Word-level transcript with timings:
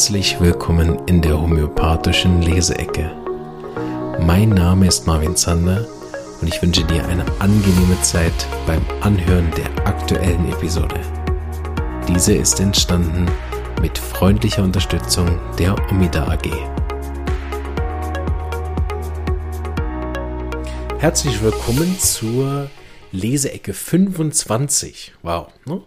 Herzlich 0.00 0.40
willkommen 0.40 1.06
in 1.08 1.20
der 1.20 1.38
homöopathischen 1.38 2.40
Leseecke. 2.40 3.14
Mein 4.18 4.48
Name 4.48 4.86
ist 4.86 5.06
Marvin 5.06 5.36
Zander 5.36 5.86
und 6.40 6.48
ich 6.48 6.62
wünsche 6.62 6.84
dir 6.84 7.06
eine 7.06 7.22
angenehme 7.38 8.00
Zeit 8.00 8.32
beim 8.66 8.80
Anhören 9.02 9.50
der 9.58 9.86
aktuellen 9.86 10.50
Episode. 10.50 10.98
Diese 12.08 12.32
ist 12.32 12.60
entstanden 12.60 13.26
mit 13.82 13.98
freundlicher 13.98 14.62
Unterstützung 14.62 15.38
der 15.58 15.76
Omida 15.90 16.26
AG. 16.28 16.48
Herzlich 20.98 21.42
willkommen 21.42 21.98
zur 21.98 22.70
Leseecke 23.12 23.74
25. 23.74 25.12
Wow. 25.20 25.48
Ne? 25.66 25.82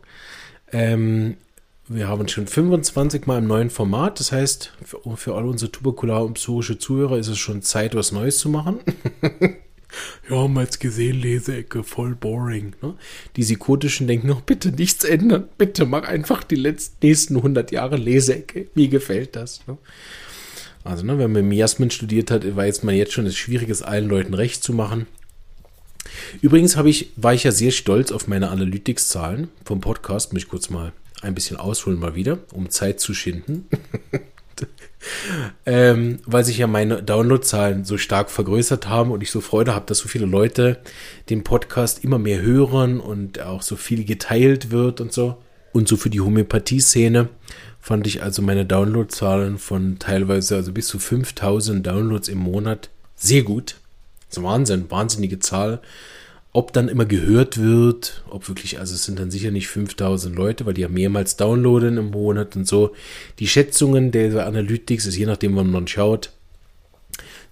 Ähm, 0.71 1.37
wir 1.87 2.07
haben 2.07 2.27
schon 2.27 2.47
25 2.47 3.27
Mal 3.27 3.39
im 3.39 3.47
neuen 3.47 3.69
Format. 3.69 4.19
Das 4.19 4.31
heißt, 4.31 4.71
für, 4.83 5.17
für 5.17 5.35
alle 5.35 5.47
unsere 5.47 5.71
tuberkular 5.71 6.23
und 6.23 6.35
psychische 6.35 6.77
Zuhörer 6.77 7.17
ist 7.17 7.27
es 7.27 7.37
schon 7.37 7.61
Zeit, 7.61 7.95
was 7.95 8.11
Neues 8.11 8.37
zu 8.37 8.49
machen. 8.49 8.79
ja, 10.29 10.37
haben 10.37 10.53
wir 10.53 10.61
jetzt 10.61 10.79
gesehen, 10.79 11.19
Leseecke, 11.19 11.83
voll 11.83 12.15
boring. 12.15 12.73
Ne? 12.81 12.93
Die 13.35 13.41
Psychotischen 13.41 14.07
denken 14.07 14.27
noch, 14.27 14.41
bitte 14.41 14.71
nichts 14.71 15.03
ändern. 15.03 15.49
Bitte 15.57 15.85
mach 15.85 16.03
einfach 16.03 16.43
die 16.43 16.55
letzten, 16.55 17.05
nächsten 17.05 17.35
100 17.35 17.71
Jahre 17.71 17.97
Leseecke. 17.97 18.67
Mir 18.75 18.87
gefällt 18.87 19.35
das. 19.35 19.61
Ne? 19.67 19.77
Also, 20.85 21.05
ne, 21.05 21.17
wenn 21.17 21.31
man 21.31 21.47
Miasmin 21.47 21.91
studiert 21.91 22.31
hat, 22.31 22.55
weiß 22.55 22.83
man 22.83 22.95
jetzt 22.95 23.13
schon, 23.13 23.25
es 23.25 23.33
ist 23.33 23.39
schwierig, 23.39 23.69
es 23.69 23.81
allen 23.81 24.07
Leuten 24.07 24.33
recht 24.33 24.63
zu 24.63 24.73
machen. 24.73 25.07
Übrigens 26.41 26.75
ich, 26.75 27.11
war 27.15 27.33
ich 27.33 27.43
ja 27.43 27.51
sehr 27.51 27.71
stolz 27.71 28.11
auf 28.11 28.27
meine 28.27 28.49
Analytics-Zahlen 28.49 29.49
vom 29.65 29.79
Podcast. 29.81 30.33
Muss 30.33 30.43
ich 30.43 30.49
kurz 30.49 30.69
mal 30.69 30.91
ein 31.23 31.35
bisschen 31.35 31.57
ausholen 31.57 31.99
mal 31.99 32.15
wieder, 32.15 32.39
um 32.51 32.69
Zeit 32.69 32.99
zu 32.99 33.13
schinden. 33.13 33.67
ähm, 35.65 36.19
weil 36.25 36.43
sich 36.43 36.57
ja 36.57 36.67
meine 36.67 37.01
Downloadzahlen 37.01 37.85
so 37.85 37.97
stark 37.97 38.29
vergrößert 38.29 38.87
haben 38.87 39.11
und 39.11 39.21
ich 39.21 39.31
so 39.31 39.41
Freude 39.41 39.73
habe, 39.73 39.85
dass 39.85 39.99
so 39.99 40.07
viele 40.07 40.25
Leute 40.25 40.79
den 41.29 41.43
Podcast 41.43 42.03
immer 42.03 42.19
mehr 42.19 42.41
hören 42.41 42.99
und 42.99 43.41
auch 43.41 43.61
so 43.61 43.75
viel 43.75 44.05
geteilt 44.05 44.71
wird 44.71 45.01
und 45.01 45.11
so. 45.11 45.37
Und 45.71 45.87
so 45.87 45.97
für 45.97 46.09
die 46.09 46.21
Homöopathie-Szene 46.21 47.29
fand 47.81 48.07
ich 48.07 48.21
also 48.23 48.41
meine 48.41 48.65
Downloadzahlen 48.65 49.57
von 49.57 49.97
teilweise 49.99 50.55
also 50.55 50.71
bis 50.71 50.87
zu 50.87 50.99
5000 50.99 51.85
Downloads 51.85 52.29
im 52.29 52.37
Monat 52.37 52.89
sehr 53.15 53.43
gut. 53.43 53.75
Das 54.29 54.37
ist 54.37 54.43
Wahnsinn, 54.43 54.89
wahnsinnige 54.89 55.39
Zahl. 55.39 55.81
Ob 56.55 56.71
dann 56.71 56.87
immer 56.87 57.05
gehört 57.05 57.59
wird, 57.59 58.23
ob 58.29 58.47
wirklich, 58.47 58.79
also 58.79 58.93
es 58.93 59.05
sind 59.05 59.17
dann 59.17 59.31
sicher 59.31 59.49
nicht 59.49 59.67
5000 59.67 60.35
Leute, 60.35 60.67
weil 60.67 60.75
die 60.75 60.81
ja 60.81 60.87
mehrmals 60.87 61.35
downloaden 61.35 61.97
im 61.97 62.11
Monat 62.11 62.55
und 62.55 62.67
so. 62.67 62.91
Die 63.39 63.47
Schätzungen 63.47 64.11
der 64.11 64.45
Analytics 64.45 65.07
ist 65.07 65.17
je 65.17 65.25
nachdem, 65.25 65.55
wann 65.55 65.71
man 65.71 65.87
schaut, 65.87 66.29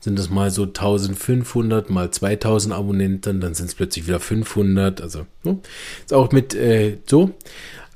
sind 0.02 0.18
das 0.18 0.30
mal 0.30 0.52
so 0.52 0.64
1500 0.64 1.90
mal 1.90 2.12
2000 2.12 2.74
Abonnenten, 2.74 3.40
dann 3.40 3.54
sind 3.54 3.68
es 3.68 3.76
plötzlich 3.76 4.08
wieder 4.08 4.20
500, 4.20 5.00
also 5.00 5.26
ne? 5.44 5.60
ist 6.04 6.14
auch 6.14 6.32
mit 6.32 6.54
äh, 6.56 6.98
so. 7.06 7.32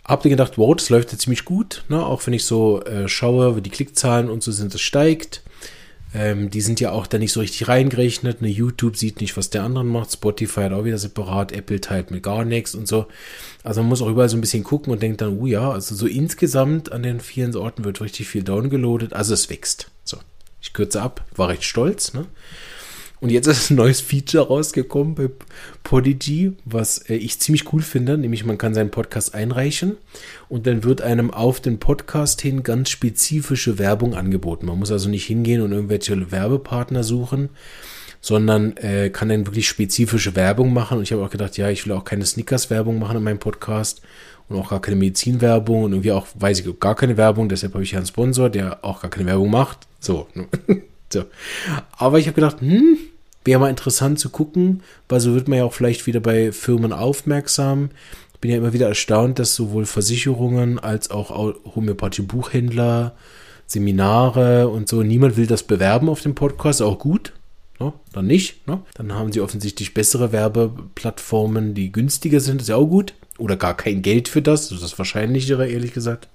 Habt 0.03 0.23
ihr 0.23 0.30
gedacht, 0.30 0.59
wow, 0.59 0.75
das 0.75 0.90
läuft 0.90 1.12
ja 1.12 1.17
ziemlich 1.17 1.45
gut, 1.45 1.84
ne? 1.90 2.06
auch 2.06 2.25
wenn 2.25 2.34
ich 2.34 2.45
so 2.45 2.84
äh, 2.84 3.08
schaue, 3.08 3.56
wie 3.56 3.62
die 3.62 3.72
Klickzahlen 3.72 4.30
und 4.30 4.44
so 4.44 4.52
sind, 4.52 4.73
das 4.73 4.81
steigt. 4.81 5.42
Ähm, 6.17 6.49
die 6.49 6.61
sind 6.61 6.80
ja 6.80 6.91
auch 6.91 7.08
da 7.08 7.17
nicht 7.17 7.33
so 7.33 7.41
richtig 7.41 7.67
reingerechnet. 7.67 8.41
Ne, 8.41 8.47
YouTube 8.47 8.95
sieht 8.95 9.19
nicht, 9.19 9.35
was 9.35 9.49
der 9.49 9.63
andere 9.63 9.83
macht. 9.83 10.13
Spotify 10.13 10.61
hat 10.61 10.72
auch 10.72 10.85
wieder 10.85 10.97
separat. 10.97 11.52
Apple 11.52 11.81
teilt 11.81 12.09
mit 12.09 12.23
gar 12.23 12.45
nichts 12.45 12.73
und 12.73 12.88
so. 12.88 13.07
Also 13.63 13.81
man 13.81 13.89
muss 13.89 14.02
auch 14.02 14.07
überall 14.07 14.30
so 14.30 14.38
ein 14.38 14.41
bisschen 14.41 14.63
gucken 14.63 14.94
und 14.94 15.02
denkt 15.02 15.19
dann, 15.19 15.38
oh 15.38 15.45
ja, 15.45 15.72
also 15.72 15.94
so 15.94 16.07
insgesamt 16.07 16.94
an 16.94 17.03
den 17.03 17.19
vielen 17.19 17.53
Orten 17.57 17.84
wird 17.84 18.00
richtig 18.00 18.29
viel 18.29 18.44
downgeloadet. 18.44 19.12
Also 19.12 19.34
es 19.34 19.50
wächst. 19.50 19.91
So, 20.06 20.17
ich 20.62 20.72
kürze 20.72 21.01
ab. 21.01 21.25
War 21.35 21.50
recht 21.50 21.66
stolz, 21.66 22.13
ne? 22.13 22.25
Und 23.22 23.30
jetzt 23.30 23.48
ist 23.48 23.70
ein 23.70 23.78
neues 23.78 24.02
Feature 24.02 24.48
rausgekommen 24.48 25.16
bei 25.16 25.30
Podigy, 25.84 26.53
was 26.66 26.98
äh, 27.09 27.16
ich 27.16 27.40
ziemlich 27.40 27.72
cool 27.74 27.81
finde, 27.81 28.18
nämlich 28.18 28.46
man 28.46 28.58
kann 28.58 28.74
seinen 28.74 28.92
Podcast 28.92 29.34
einreichen 29.34 29.98
und 30.50 30.68
dann 30.68 30.84
wird 30.84 31.02
einem 31.02 31.31
auf 31.31 31.59
den 31.59 31.80
Podcast 31.80 32.42
hin 32.42 32.64
ganz 32.64 32.90
spezifische 32.90 33.80
Werbung 33.80 34.16
angeboten. 34.16 34.66
Man 34.66 34.80
muss 34.80 34.92
also 34.92 35.09
nicht 35.09 35.26
hingehen 35.26 35.62
und 35.62 35.72
irgendwelche 35.72 36.31
Werbepartner 36.31 37.03
suchen, 37.03 37.50
sondern 38.22 38.76
äh, 38.78 39.09
kann 39.09 39.30
dann 39.30 39.46
wirklich 39.46 39.68
spezifische 39.68 40.36
Werbung 40.36 40.74
machen. 40.74 40.97
Und 40.97 41.03
ich 41.03 41.12
habe 41.14 41.24
auch 41.24 41.30
gedacht, 41.30 41.58
ja, 41.58 41.70
ich 41.70 41.86
will 41.86 41.94
auch 41.94 42.03
keine 42.03 42.26
Snickers-Werbung 42.26 43.00
machen 43.00 43.18
in 43.18 43.24
meinem 43.24 43.40
Podcast 43.40 44.02
und 44.50 44.58
auch 44.58 44.70
gar 44.70 44.82
keine 44.82 44.97
Medizinwerbung 44.97 45.84
und 45.84 45.94
irgendwie 45.94 46.12
auch, 46.12 46.28
weiß 46.36 46.59
ich, 46.59 46.80
gar 46.80 46.96
keine 46.96 47.18
Werbung. 47.18 47.50
Deshalb 47.50 47.74
habe 47.74 47.84
ich 47.84 47.92
ja 47.92 48.00
einen 48.00 48.08
Sponsor, 48.08 48.50
der 48.50 48.84
auch 48.84 49.02
gar 49.02 49.09
keine 49.09 49.28
Werbung 49.28 49.50
macht. 49.50 49.88
So. 50.00 50.28
So. 51.14 51.26
Aber 51.97 52.20
ich 52.20 52.28
habe 52.28 52.36
gedacht, 52.36 52.62
hm, 52.62 52.97
wäre 53.45 53.59
mal 53.59 53.69
interessant 53.69 54.19
zu 54.19 54.29
gucken, 54.29 54.81
weil 55.07 55.19
so 55.19 55.33
wird 55.33 55.47
man 55.47 55.59
ja 55.59 55.66
auch 55.66 55.73
vielleicht 55.73 56.07
wieder 56.07 56.19
bei 56.19 56.51
Firmen 56.51 56.91
aufmerksam. 56.91 57.91
Ich 58.33 58.39
bin 58.39 58.51
ja 58.51 58.57
immer 58.57 58.73
wieder 58.73 58.88
erstaunt, 58.88 59.39
dass 59.39 59.56
sowohl 59.56 59.85
Versicherungen 59.85 60.79
als 60.79 61.11
auch 61.11 61.29
Homöopathie-Buchhändler, 61.75 63.13
Seminare 63.67 64.67
und 64.67 64.89
so, 64.89 65.01
niemand 65.01 65.38
will 65.38 65.47
das 65.47 65.63
bewerben 65.63 66.09
auf 66.09 66.22
dem 66.22 66.35
Podcast, 66.35 66.81
auch 66.81 67.00
gut. 67.00 67.34
No, 67.79 67.88
ne? 67.88 67.94
dann 68.13 68.28
nicht. 68.28 68.67
No? 68.67 68.75
Ne? 68.75 68.81
Dann 68.94 69.13
haben 69.13 69.31
sie 69.31 69.41
offensichtlich 69.41 69.94
bessere 69.94 70.31
Werbeplattformen, 70.31 71.73
die 71.73 71.91
günstiger 71.91 72.39
sind, 72.39 72.61
ist 72.61 72.69
ja 72.69 72.75
auch 72.75 72.88
gut. 72.88 73.13
Oder 73.38 73.57
gar 73.57 73.75
kein 73.75 74.01
Geld 74.01 74.29
für 74.29 74.41
das, 74.41 74.69
das 74.69 74.78
ist 74.78 74.84
das 74.84 74.97
Wahrscheinlichere, 74.97 75.67
ehrlich 75.67 75.94
gesagt. 75.94 76.29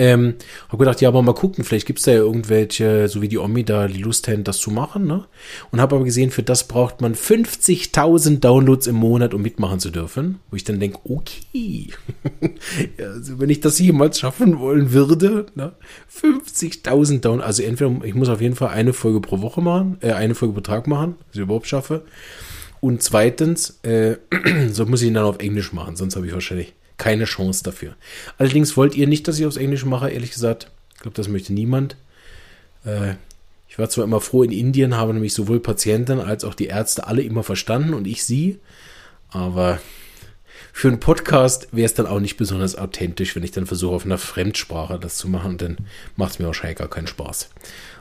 Ähm, 0.00 0.34
hab 0.68 0.78
gedacht, 0.78 1.00
ja, 1.00 1.08
aber 1.08 1.22
mal 1.22 1.34
gucken, 1.34 1.64
vielleicht 1.64 1.86
gibt's 1.86 2.04
da 2.04 2.12
ja 2.12 2.18
irgendwelche, 2.18 3.08
so 3.08 3.20
wie 3.20 3.26
die 3.26 3.38
Omi 3.38 3.64
da 3.64 3.88
die 3.88 4.00
Lust 4.00 4.28
hätten, 4.28 4.44
das 4.44 4.58
zu 4.58 4.70
machen, 4.70 5.06
ne? 5.06 5.24
Und 5.72 5.80
habe 5.80 5.96
aber 5.96 6.04
gesehen, 6.04 6.30
für 6.30 6.44
das 6.44 6.68
braucht 6.68 7.00
man 7.00 7.16
50.000 7.16 8.38
Downloads 8.38 8.86
im 8.86 8.94
Monat, 8.94 9.34
um 9.34 9.42
mitmachen 9.42 9.80
zu 9.80 9.90
dürfen. 9.90 10.38
Wo 10.50 10.56
ich 10.56 10.62
dann 10.62 10.78
denke, 10.78 11.00
okay, 11.02 11.88
also 12.98 13.40
wenn 13.40 13.50
ich 13.50 13.58
das 13.58 13.80
jemals 13.80 14.20
schaffen 14.20 14.60
wollen 14.60 14.92
würde, 14.92 15.46
ne? 15.56 15.72
50.000 16.22 17.20
Downloads, 17.20 17.46
also 17.46 17.62
entweder, 17.64 18.04
ich 18.04 18.14
muss 18.14 18.28
auf 18.28 18.40
jeden 18.40 18.54
Fall 18.54 18.68
eine 18.68 18.92
Folge 18.92 19.20
pro 19.20 19.40
Woche 19.40 19.60
machen, 19.60 19.98
äh, 20.00 20.12
eine 20.12 20.36
Folge 20.36 20.54
pro 20.54 20.60
Tag 20.60 20.86
machen, 20.86 21.16
dass 21.26 21.36
ich 21.36 21.42
überhaupt 21.42 21.66
schaffe. 21.66 22.04
Und 22.80 23.02
zweitens, 23.02 23.80
äh, 23.82 24.16
so 24.70 24.86
muss 24.86 25.02
ich 25.02 25.08
ihn 25.08 25.14
dann 25.14 25.24
auf 25.24 25.40
Englisch 25.40 25.72
machen, 25.72 25.96
sonst 25.96 26.14
habe 26.14 26.28
ich 26.28 26.32
wahrscheinlich 26.32 26.74
keine 26.98 27.24
Chance 27.24 27.64
dafür. 27.64 27.96
Allerdings 28.36 28.76
wollt 28.76 28.94
ihr 28.94 29.06
nicht, 29.06 29.26
dass 29.28 29.38
ich 29.38 29.46
aufs 29.46 29.56
Englisch 29.56 29.84
mache, 29.84 30.10
ehrlich 30.10 30.32
gesagt. 30.32 30.70
Ich 30.94 31.00
glaube, 31.00 31.16
das 31.16 31.28
möchte 31.28 31.52
niemand. 31.52 31.96
Äh, 32.84 33.14
ich 33.68 33.78
war 33.78 33.88
zwar 33.88 34.04
immer 34.04 34.20
froh, 34.20 34.42
in 34.42 34.50
Indien 34.50 34.96
haben 34.96 35.14
nämlich 35.14 35.34
sowohl 35.34 35.60
Patienten 35.60 36.20
als 36.20 36.44
auch 36.44 36.54
die 36.54 36.66
Ärzte 36.66 37.06
alle 37.06 37.22
immer 37.22 37.42
verstanden 37.44 37.94
und 37.94 38.06
ich 38.06 38.24
sie. 38.24 38.58
Aber 39.30 39.78
für 40.72 40.88
einen 40.88 41.00
Podcast 41.00 41.68
wäre 41.72 41.86
es 41.86 41.94
dann 41.94 42.06
auch 42.06 42.20
nicht 42.20 42.36
besonders 42.36 42.76
authentisch, 42.76 43.36
wenn 43.36 43.44
ich 43.44 43.50
dann 43.50 43.66
versuche, 43.66 43.94
auf 43.94 44.04
einer 44.04 44.18
Fremdsprache 44.18 44.98
das 44.98 45.16
zu 45.16 45.28
machen. 45.28 45.58
Dann 45.58 45.76
macht 46.16 46.32
es 46.32 46.38
mir 46.38 46.46
wahrscheinlich 46.46 46.78
gar 46.78 46.88
keinen 46.88 47.06
Spaß. 47.06 47.50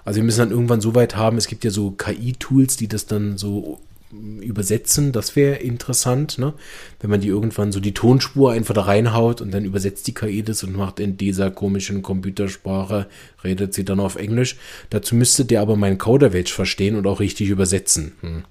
Also 0.05 0.17
wir 0.17 0.23
müssen 0.23 0.39
dann 0.39 0.51
irgendwann 0.51 0.81
so 0.81 0.95
weit 0.95 1.15
haben, 1.15 1.37
es 1.37 1.47
gibt 1.47 1.63
ja 1.63 1.71
so 1.71 1.91
KI-Tools, 1.91 2.77
die 2.77 2.87
das 2.87 3.05
dann 3.05 3.37
so 3.37 3.79
übersetzen, 4.11 5.11
das 5.11 5.35
wäre 5.35 5.57
interessant, 5.57 6.37
ne? 6.37 6.53
Wenn 6.99 7.09
man 7.09 7.19
die 7.19 7.27
irgendwann 7.27 7.71
so 7.71 7.79
die 7.79 7.93
Tonspur 7.93 8.51
einfach 8.51 8.73
da 8.73 8.83
reinhaut 8.83 9.41
und 9.41 9.53
dann 9.53 9.65
übersetzt 9.65 10.07
die 10.07 10.13
KI 10.13 10.43
das 10.43 10.63
und 10.63 10.75
macht 10.75 10.99
in 10.99 11.17
dieser 11.17 11.51
komischen 11.51 12.01
Computersprache, 12.03 13.07
redet 13.43 13.73
sie 13.73 13.83
dann 13.83 13.99
auf 13.99 14.15
Englisch. 14.15 14.55
Dazu 14.89 15.15
müsste 15.15 15.43
der 15.43 15.61
aber 15.61 15.75
meinen 15.75 15.97
Coderwelsch 15.97 16.53
verstehen 16.53 16.95
und 16.95 17.05
auch 17.05 17.19
richtig 17.19 17.49
übersetzen. 17.49 18.13
Hm. 18.21 18.43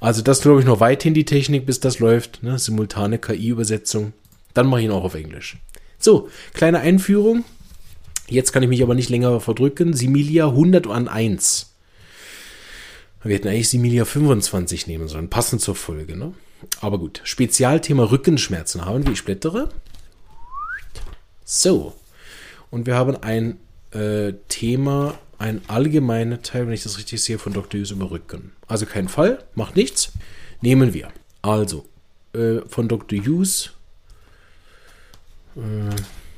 Also 0.00 0.20
das 0.20 0.42
glaube 0.42 0.60
ich 0.60 0.66
noch 0.66 0.80
weithin 0.80 1.14
die 1.14 1.24
Technik, 1.24 1.64
bis 1.64 1.80
das 1.80 1.98
läuft, 1.98 2.42
ne? 2.42 2.58
Simultane 2.58 3.18
KI-Übersetzung. 3.18 4.12
Dann 4.52 4.66
mache 4.66 4.80
ich 4.80 4.86
ihn 4.86 4.92
auch 4.92 5.04
auf 5.04 5.14
Englisch. 5.14 5.56
So, 5.98 6.28
kleine 6.52 6.80
Einführung. 6.80 7.44
Jetzt 8.28 8.52
kann 8.52 8.62
ich 8.62 8.68
mich 8.68 8.82
aber 8.82 8.94
nicht 8.94 9.08
länger 9.08 9.40
verdrücken. 9.40 9.94
Similia 9.94 10.48
101. 10.48 11.74
Wir 13.22 13.34
hätten 13.34 13.48
eigentlich 13.48 13.68
Similia 13.68 14.04
25 14.04 14.86
nehmen 14.86 15.08
sollen, 15.08 15.28
passend 15.28 15.60
zur 15.60 15.74
Folge, 15.74 16.16
ne? 16.16 16.34
Aber 16.80 16.98
gut, 16.98 17.20
Spezialthema 17.24 18.04
Rückenschmerzen 18.04 18.84
haben 18.84 19.04
wir. 19.04 19.12
Ich 19.12 19.24
blättere. 19.24 19.70
So. 21.44 21.94
Und 22.70 22.86
wir 22.86 22.96
haben 22.96 23.16
ein 23.16 23.58
äh, 23.92 24.34
Thema, 24.48 25.18
ein 25.38 25.62
allgemeiner 25.68 26.42
Teil, 26.42 26.66
wenn 26.66 26.74
ich 26.74 26.82
das 26.82 26.98
richtig 26.98 27.22
sehe, 27.22 27.38
von 27.38 27.52
Dr. 27.52 27.80
Hughes 27.80 27.90
über 27.90 28.10
Rücken. 28.10 28.52
Also 28.66 28.86
kein 28.86 29.08
Fall, 29.08 29.44
macht 29.54 29.76
nichts. 29.76 30.12
Nehmen 30.60 30.94
wir. 30.94 31.08
Also, 31.42 31.86
äh, 32.34 32.58
von 32.68 32.88
Dr. 32.88 33.18
Hughes. 33.20 33.70
Äh, 35.56 35.94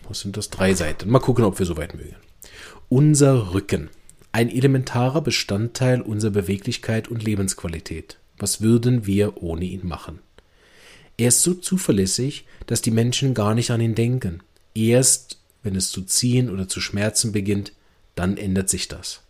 was 0.09 0.21
sind 0.21 0.37
das? 0.37 0.50
Drei 0.50 0.75
Seiten. 0.75 1.11
Mal 1.11 1.21
gucken, 1.21 1.44
ob 1.44 1.59
wir 1.59 1.67
so 1.67 1.76
weit 1.76 1.94
mögen. 1.94 2.17
Unser 2.88 3.55
Rücken 3.55 3.91
ein 4.32 4.50
elementarer 4.50 5.23
Bestandteil 5.23 6.00
unserer 6.00 6.32
Beweglichkeit 6.32 7.09
und 7.09 7.25
Lebensqualität. 7.25 8.19
Was 8.38 8.61
würden 8.61 9.06
wir 9.06 9.43
ohne 9.43 9.65
ihn 9.65 9.87
machen? 9.87 10.21
Er 11.17 11.29
ist 11.29 11.43
so 11.43 11.55
zuverlässig, 11.55 12.47
dass 12.67 12.81
die 12.81 12.91
Menschen 12.91 13.35
gar 13.35 13.55
nicht 13.55 13.71
an 13.71 13.81
ihn 13.81 13.94
denken. 13.94 14.43
Erst, 14.75 15.38
wenn 15.62 15.77
es 15.77 15.91
zu 15.91 16.03
ziehen 16.03 16.49
oder 16.49 16.69
zu 16.69 16.81
schmerzen 16.81 17.32
beginnt, 17.32 17.73
Dann 18.17 18.37
ändert 18.37 18.69
sich 18.69 18.88
das. 18.88 19.23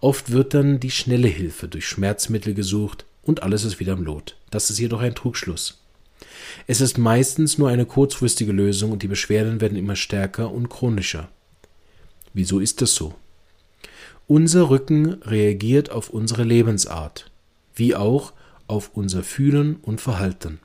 Oft 0.00 0.30
wird 0.30 0.54
dann 0.54 0.80
die 0.80 0.92
schnelle 0.92 1.28
Hilfe 1.28 1.68
durch 1.68 1.86
Schmerzmittel 1.86 2.54
gesucht 2.54 3.04
und 3.22 3.42
alles 3.42 3.64
ist 3.64 3.80
wieder 3.80 3.94
im 3.94 4.04
Lot. 4.04 4.36
Das 4.50 4.70
ist 4.70 4.78
jedoch 4.78 5.00
ein 5.00 5.14
Trugschluss. 5.14 5.82
Es 6.66 6.80
ist 6.80 6.98
meistens 6.98 7.58
nur 7.58 7.68
eine 7.68 7.84
kurzfristige 7.84 8.52
Lösung 8.52 8.92
und 8.92 9.02
die 9.02 9.08
Beschwerden 9.08 9.60
werden 9.60 9.76
immer 9.76 9.96
stärker 9.96 10.50
und 10.50 10.68
chronischer. 10.68 11.28
Wieso 12.32 12.60
ist 12.60 12.80
das 12.80 12.94
so? 12.94 13.14
Unser 14.34 14.70
Rücken 14.70 15.20
reagiert 15.24 15.90
auf 15.90 16.08
unsere 16.08 16.42
Lebensart, 16.42 17.30
wie 17.74 17.94
auch 17.94 18.32
auf 18.66 18.92
unser 18.94 19.24
Fühlen 19.24 19.76
und 19.82 20.00
Verhalten. 20.00 20.58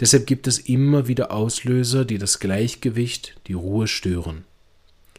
Deshalb 0.00 0.26
gibt 0.26 0.48
es 0.48 0.58
immer 0.58 1.06
wieder 1.06 1.30
Auslöser, 1.30 2.04
die 2.04 2.18
das 2.18 2.40
Gleichgewicht, 2.40 3.36
die 3.46 3.52
Ruhe 3.52 3.86
stören. 3.86 4.42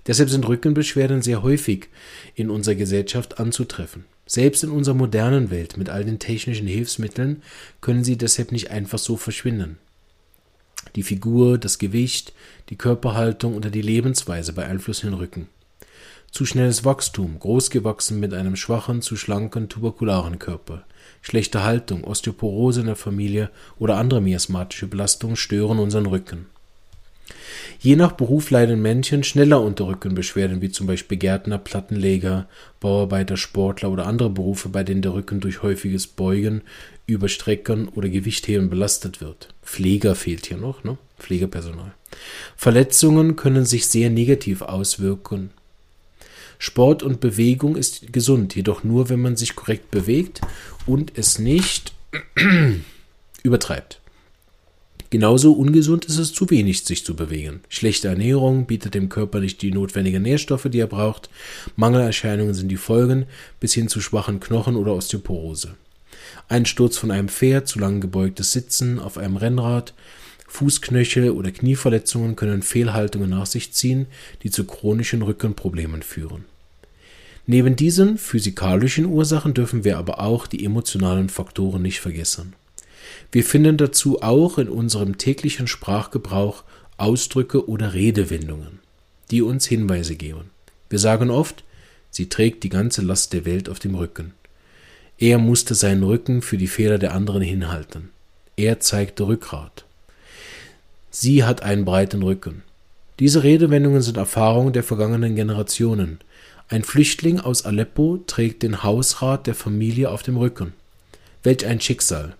Deshalb 0.06 0.30
sind 0.30 0.46
Rückenbeschwerden 0.50 1.22
sehr 1.22 1.44
häufig 1.44 1.88
in 2.36 2.50
unserer 2.50 2.76
Gesellschaft 2.76 3.40
anzutreffen. 3.40 4.04
Selbst 4.26 4.66
in 4.66 4.72
unserer 4.72 4.96
modernen 4.96 5.50
Welt 5.50 5.78
mit 5.78 5.90
all 5.90 6.04
den 6.04 6.20
technischen 6.20 6.68
Hilfsmitteln 6.68 7.42
können 7.80 8.04
sie 8.04 8.18
deshalb 8.18 8.52
nicht 8.52 8.70
einfach 8.70 9.00
so 9.00 9.16
verschwinden. 9.16 9.78
Die 10.98 11.04
Figur, 11.04 11.58
das 11.58 11.78
Gewicht, 11.78 12.34
die 12.68 12.76
Körperhaltung 12.76 13.56
oder 13.56 13.70
die 13.70 13.82
Lebensweise 13.82 14.52
beeinflussen 14.52 15.12
den 15.12 15.14
Rücken. 15.14 15.48
Zu 16.32 16.46
schnelles 16.46 16.86
Wachstum, 16.86 17.40
großgewachsen 17.40 18.20
mit 18.20 18.34
einem 18.34 18.56
schwachen 18.56 19.02
zu 19.02 19.16
schlanken 19.16 19.70
tuberkularen 19.70 20.40
Körper, 20.40 20.84
schlechte 21.22 21.64
Haltung, 21.64 22.04
Osteoporose 22.04 22.82
in 22.82 22.88
der 22.88 22.96
Familie 22.96 23.50
oder 23.80 23.98
andere 23.98 24.22
miasmatische 24.22 24.88
Belastungen 24.88 25.36
stören 25.36 25.80
unseren 25.80 26.06
Rücken. 26.06 26.48
Je 27.80 27.96
nach 27.96 28.14
Beruf 28.14 28.50
leiden 28.50 28.82
Männchen 28.82 29.24
schneller 29.24 29.62
unter 29.62 29.88
Rückenbeschwerden, 29.88 30.62
wie 30.62 30.70
zum 30.70 30.88
Beispiel 30.88 31.18
Gärtner, 31.18 31.58
Plattenleger, 31.58 32.48
Bauarbeiter, 32.80 33.38
Sportler 33.38 33.92
oder 33.92 34.08
andere 34.08 34.30
Berufe, 34.30 34.70
bei 34.70 34.84
denen 34.84 35.02
der 35.02 35.14
Rücken 35.14 35.40
durch 35.40 35.62
häufiges 35.64 36.08
Beugen, 36.08 36.62
Überstreckern 37.06 37.88
oder 37.90 38.10
Gewichtheben 38.10 38.70
belastet 38.70 39.22
wird. 39.22 39.54
Pfleger 39.64 40.16
fehlt 40.16 40.48
hier 40.48 40.58
noch, 40.58 40.84
ne? 40.84 40.98
Pflegepersonal. 41.20 41.94
Verletzungen 42.56 43.36
können 43.36 43.66
sich 43.66 43.88
sehr 43.88 44.10
negativ 44.10 44.62
auswirken. 44.62 45.52
Sport 46.60 47.04
und 47.04 47.20
Bewegung 47.20 47.76
ist 47.76 48.12
gesund, 48.12 48.56
jedoch 48.56 48.84
nur, 48.84 49.10
wenn 49.10 49.22
man 49.22 49.36
sich 49.36 49.56
korrekt 49.56 49.92
bewegt 49.92 50.42
und 50.86 51.18
es 51.18 51.40
nicht 51.40 51.94
übertreibt. 53.44 54.02
Genauso 55.10 55.54
ungesund 55.54 56.04
ist 56.04 56.18
es 56.18 56.34
zu 56.34 56.50
wenig, 56.50 56.84
sich 56.84 57.06
zu 57.06 57.16
bewegen. 57.16 57.62
Schlechte 57.70 58.10
Ernährung 58.10 58.66
bietet 58.66 58.94
dem 58.94 59.08
Körper 59.08 59.40
nicht 59.40 59.62
die 59.62 59.72
notwendigen 59.72 60.22
Nährstoffe, 60.22 60.68
die 60.70 60.80
er 60.80 60.88
braucht. 60.88 61.30
Mangelerscheinungen 61.78 62.54
sind 62.54 62.68
die 62.68 62.78
Folgen, 62.78 63.26
bis 63.62 63.74
hin 63.74 63.88
zu 63.88 64.02
schwachen 64.02 64.42
Knochen 64.42 64.76
oder 64.76 64.94
Osteoporose. 64.94 65.76
Ein 66.50 66.66
Sturz 66.66 66.98
von 66.98 67.12
einem 67.12 67.30
Pferd, 67.30 67.70
zu 67.70 67.80
lang 67.80 68.02
gebeugtes 68.02 68.52
Sitzen 68.52 69.00
auf 69.00 69.18
einem 69.18 69.38
Rennrad, 69.38 69.94
Fußknöchel 70.48 71.32
oder 71.32 71.52
Knieverletzungen 71.52 72.36
können 72.36 72.64
Fehlhaltungen 72.64 73.30
nach 73.30 73.46
sich 73.46 73.74
ziehen, 73.74 74.08
die 74.44 74.50
zu 74.50 74.66
chronischen 74.66 75.22
Rückenproblemen 75.22 76.02
führen. 76.02 76.46
Neben 77.46 77.76
diesen 77.76 78.18
physikalischen 78.18 79.06
Ursachen 79.06 79.54
dürfen 79.54 79.84
wir 79.84 79.98
aber 79.98 80.20
auch 80.20 80.48
die 80.48 80.66
emotionalen 80.66 81.30
Faktoren 81.30 81.82
nicht 81.82 82.00
vergessen. 82.00 82.54
Wir 83.32 83.44
finden 83.44 83.78
dazu 83.78 84.22
auch 84.22 84.58
in 84.58 84.68
unserem 84.68 85.18
täglichen 85.18 85.68
Sprachgebrauch 85.68 86.64
Ausdrücke 86.98 87.70
oder 87.70 87.94
Redewendungen, 87.94 88.80
die 89.32 89.42
uns 89.42 89.66
Hinweise 89.66 90.16
geben. 90.16 90.50
Wir 90.90 91.00
sagen 91.00 91.30
oft, 91.30 91.64
sie 92.10 92.28
trägt 92.28 92.64
die 92.64 92.70
ganze 92.70 93.02
Last 93.02 93.34
der 93.34 93.46
Welt 93.46 93.70
auf 93.70 93.80
dem 93.80 93.96
Rücken. 93.96 94.34
Er 95.18 95.38
musste 95.38 95.74
seinen 95.74 96.04
Rücken 96.04 96.42
für 96.42 96.58
die 96.58 96.68
Fehler 96.68 96.98
der 96.98 97.14
anderen 97.14 97.42
hinhalten. 97.42 98.10
Er 98.56 98.80
zeigte 98.80 99.28
Rückgrat. 99.28 99.86
Sie 101.20 101.44
hat 101.44 101.64
einen 101.64 101.84
breiten 101.84 102.22
Rücken. 102.22 102.62
Diese 103.20 103.42
Redewendungen 103.42 104.04
sind 104.04 104.18
Erfahrungen 104.18 104.72
der 104.72 104.84
vergangenen 104.84 105.36
Generationen. 105.36 106.20
Ein 106.68 106.84
Flüchtling 106.84 107.40
aus 107.40 107.66
Aleppo 107.66 108.20
trägt 108.28 108.62
den 108.62 108.84
Hausrat 108.84 109.48
der 109.48 109.56
Familie 109.56 110.12
auf 110.12 110.22
dem 110.22 110.38
Rücken. 110.38 110.74
Welch 111.42 111.66
ein 111.66 111.82
Schicksal. 111.82 112.36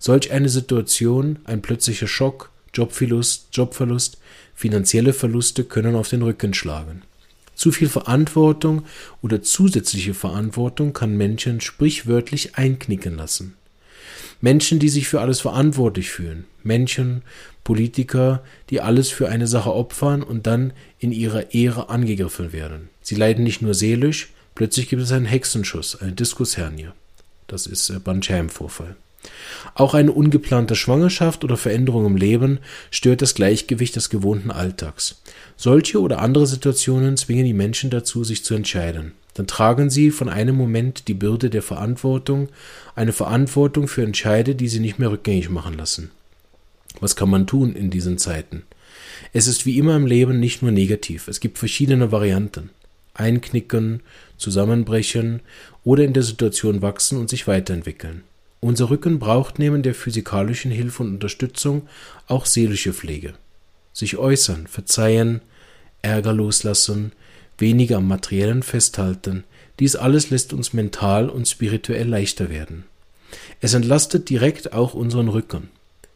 Solch 0.00 0.32
eine 0.32 0.48
Situation, 0.48 1.38
ein 1.44 1.62
plötzlicher 1.62 2.08
Schock, 2.08 2.50
Jobverlust, 2.74 3.46
Jobverlust, 3.52 4.18
finanzielle 4.56 5.12
Verluste 5.12 5.62
können 5.62 5.94
auf 5.94 6.08
den 6.08 6.22
Rücken 6.22 6.52
schlagen. 6.52 7.02
Zu 7.54 7.70
viel 7.70 7.88
Verantwortung 7.88 8.86
oder 9.22 9.40
zusätzliche 9.40 10.14
Verantwortung 10.14 10.92
kann 10.92 11.16
Menschen 11.16 11.60
sprichwörtlich 11.60 12.56
einknicken 12.56 13.16
lassen. 13.18 13.54
Menschen, 14.40 14.78
die 14.78 14.88
sich 14.88 15.08
für 15.08 15.20
alles 15.20 15.40
verantwortlich 15.40 16.10
fühlen, 16.10 16.44
Menschen, 16.62 17.22
Politiker, 17.64 18.42
die 18.70 18.80
alles 18.80 19.10
für 19.10 19.28
eine 19.28 19.46
Sache 19.46 19.74
opfern 19.74 20.22
und 20.22 20.46
dann 20.46 20.72
in 20.98 21.12
ihrer 21.12 21.52
Ehre 21.52 21.88
angegriffen 21.88 22.52
werden. 22.52 22.90
Sie 23.02 23.14
leiden 23.14 23.44
nicht 23.44 23.62
nur 23.62 23.74
seelisch, 23.74 24.30
plötzlich 24.54 24.88
gibt 24.88 25.02
es 25.02 25.12
einen 25.12 25.26
Hexenschuss, 25.26 26.00
eine 26.00 26.12
Diskushernie. 26.12 26.88
Das 27.46 27.66
ist 27.66 27.90
äh, 27.90 27.98
Bandscheibenvorfall. 27.98 28.96
Auch 29.74 29.94
eine 29.94 30.12
ungeplante 30.12 30.76
Schwangerschaft 30.76 31.42
oder 31.42 31.56
Veränderung 31.56 32.06
im 32.06 32.16
Leben 32.16 32.60
stört 32.90 33.22
das 33.22 33.34
Gleichgewicht 33.34 33.96
des 33.96 34.10
gewohnten 34.10 34.50
Alltags. 34.50 35.20
Solche 35.56 36.00
oder 36.00 36.20
andere 36.20 36.46
Situationen 36.46 37.16
zwingen 37.16 37.44
die 37.44 37.52
Menschen 37.52 37.90
dazu, 37.90 38.22
sich 38.24 38.44
zu 38.44 38.54
entscheiden. 38.54 39.12
Dann 39.36 39.46
tragen 39.46 39.90
sie 39.90 40.10
von 40.10 40.30
einem 40.30 40.56
Moment 40.56 41.08
die 41.08 41.14
Bürde 41.14 41.50
der 41.50 41.60
Verantwortung, 41.60 42.48
eine 42.94 43.12
Verantwortung 43.12 43.86
für 43.86 44.02
Entscheide, 44.02 44.54
die 44.54 44.68
sie 44.68 44.80
nicht 44.80 44.98
mehr 44.98 45.10
rückgängig 45.10 45.50
machen 45.50 45.74
lassen. 45.74 46.10
Was 47.00 47.16
kann 47.16 47.28
man 47.28 47.46
tun 47.46 47.74
in 47.74 47.90
diesen 47.90 48.16
Zeiten? 48.16 48.62
Es 49.34 49.46
ist 49.46 49.66
wie 49.66 49.76
immer 49.76 49.94
im 49.94 50.06
Leben 50.06 50.40
nicht 50.40 50.62
nur 50.62 50.70
negativ, 50.70 51.28
es 51.28 51.40
gibt 51.40 51.58
verschiedene 51.58 52.12
Varianten. 52.12 52.70
Einknicken, 53.12 54.00
zusammenbrechen 54.38 55.40
oder 55.84 56.04
in 56.04 56.14
der 56.14 56.22
Situation 56.22 56.80
wachsen 56.80 57.18
und 57.18 57.28
sich 57.28 57.46
weiterentwickeln. 57.46 58.22
Unser 58.60 58.88
Rücken 58.88 59.18
braucht 59.18 59.58
neben 59.58 59.82
der 59.82 59.94
physikalischen 59.94 60.70
Hilfe 60.70 61.02
und 61.02 61.10
Unterstützung 61.10 61.88
auch 62.26 62.46
seelische 62.46 62.94
Pflege. 62.94 63.34
Sich 63.92 64.16
äußern, 64.16 64.66
verzeihen, 64.66 65.42
Ärger 66.00 66.32
loslassen, 66.32 67.12
weniger 67.58 67.98
am 67.98 68.08
Materiellen 68.08 68.62
festhalten, 68.62 69.44
dies 69.78 69.96
alles 69.96 70.30
lässt 70.30 70.52
uns 70.52 70.72
mental 70.72 71.28
und 71.28 71.48
spirituell 71.48 72.08
leichter 72.08 72.50
werden. 72.50 72.84
Es 73.60 73.74
entlastet 73.74 74.30
direkt 74.30 74.72
auch 74.72 74.94
unseren 74.94 75.28
Rücken. 75.28 75.68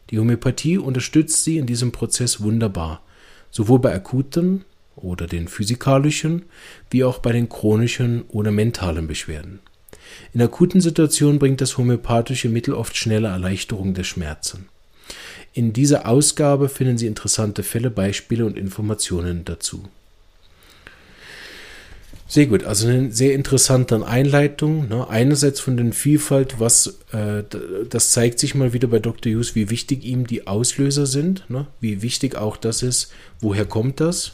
Die 0.09 0.19
Homöopathie 0.19 0.77
unterstützt 0.77 1.43
sie 1.43 1.57
in 1.57 1.65
diesem 1.65 1.91
Prozess 1.91 2.41
wunderbar, 2.41 3.01
sowohl 3.49 3.79
bei 3.79 3.93
akuten 3.93 4.65
oder 4.95 5.27
den 5.27 5.47
physikalischen, 5.47 6.43
wie 6.89 7.03
auch 7.03 7.19
bei 7.19 7.31
den 7.31 7.49
chronischen 7.49 8.23
oder 8.29 8.51
mentalen 8.51 9.07
Beschwerden. 9.07 9.59
In 10.33 10.41
akuten 10.41 10.81
Situationen 10.81 11.39
bringt 11.39 11.61
das 11.61 11.77
homöopathische 11.77 12.49
Mittel 12.49 12.73
oft 12.73 12.97
schnelle 12.97 13.29
Erleichterung 13.29 13.93
der 13.93 14.03
Schmerzen. 14.03 14.67
In 15.53 15.73
dieser 15.73 16.07
Ausgabe 16.07 16.69
finden 16.69 16.97
Sie 16.97 17.07
interessante 17.07 17.63
Fälle, 17.63 17.89
Beispiele 17.89 18.45
und 18.45 18.57
Informationen 18.57 19.43
dazu. 19.45 19.83
Sehr 22.31 22.45
gut, 22.45 22.63
also 22.63 22.87
eine 22.87 23.11
sehr 23.11 23.33
interessante 23.33 24.07
Einleitung. 24.07 24.87
Ne? 24.87 25.05
Einerseits 25.09 25.59
von 25.59 25.75
der 25.75 25.91
Vielfalt, 25.91 26.61
was 26.61 26.99
äh, 27.11 27.43
das 27.89 28.11
zeigt 28.11 28.39
sich 28.39 28.55
mal 28.55 28.71
wieder 28.71 28.87
bei 28.87 28.99
Dr. 28.99 29.33
Hughes, 29.33 29.53
wie 29.53 29.69
wichtig 29.69 30.05
ihm 30.05 30.25
die 30.25 30.47
Auslöser 30.47 31.05
sind, 31.05 31.49
ne? 31.49 31.67
wie 31.81 32.01
wichtig 32.01 32.37
auch 32.37 32.55
das 32.55 32.83
ist, 32.83 33.11
woher 33.41 33.65
kommt 33.65 33.99
das? 33.99 34.31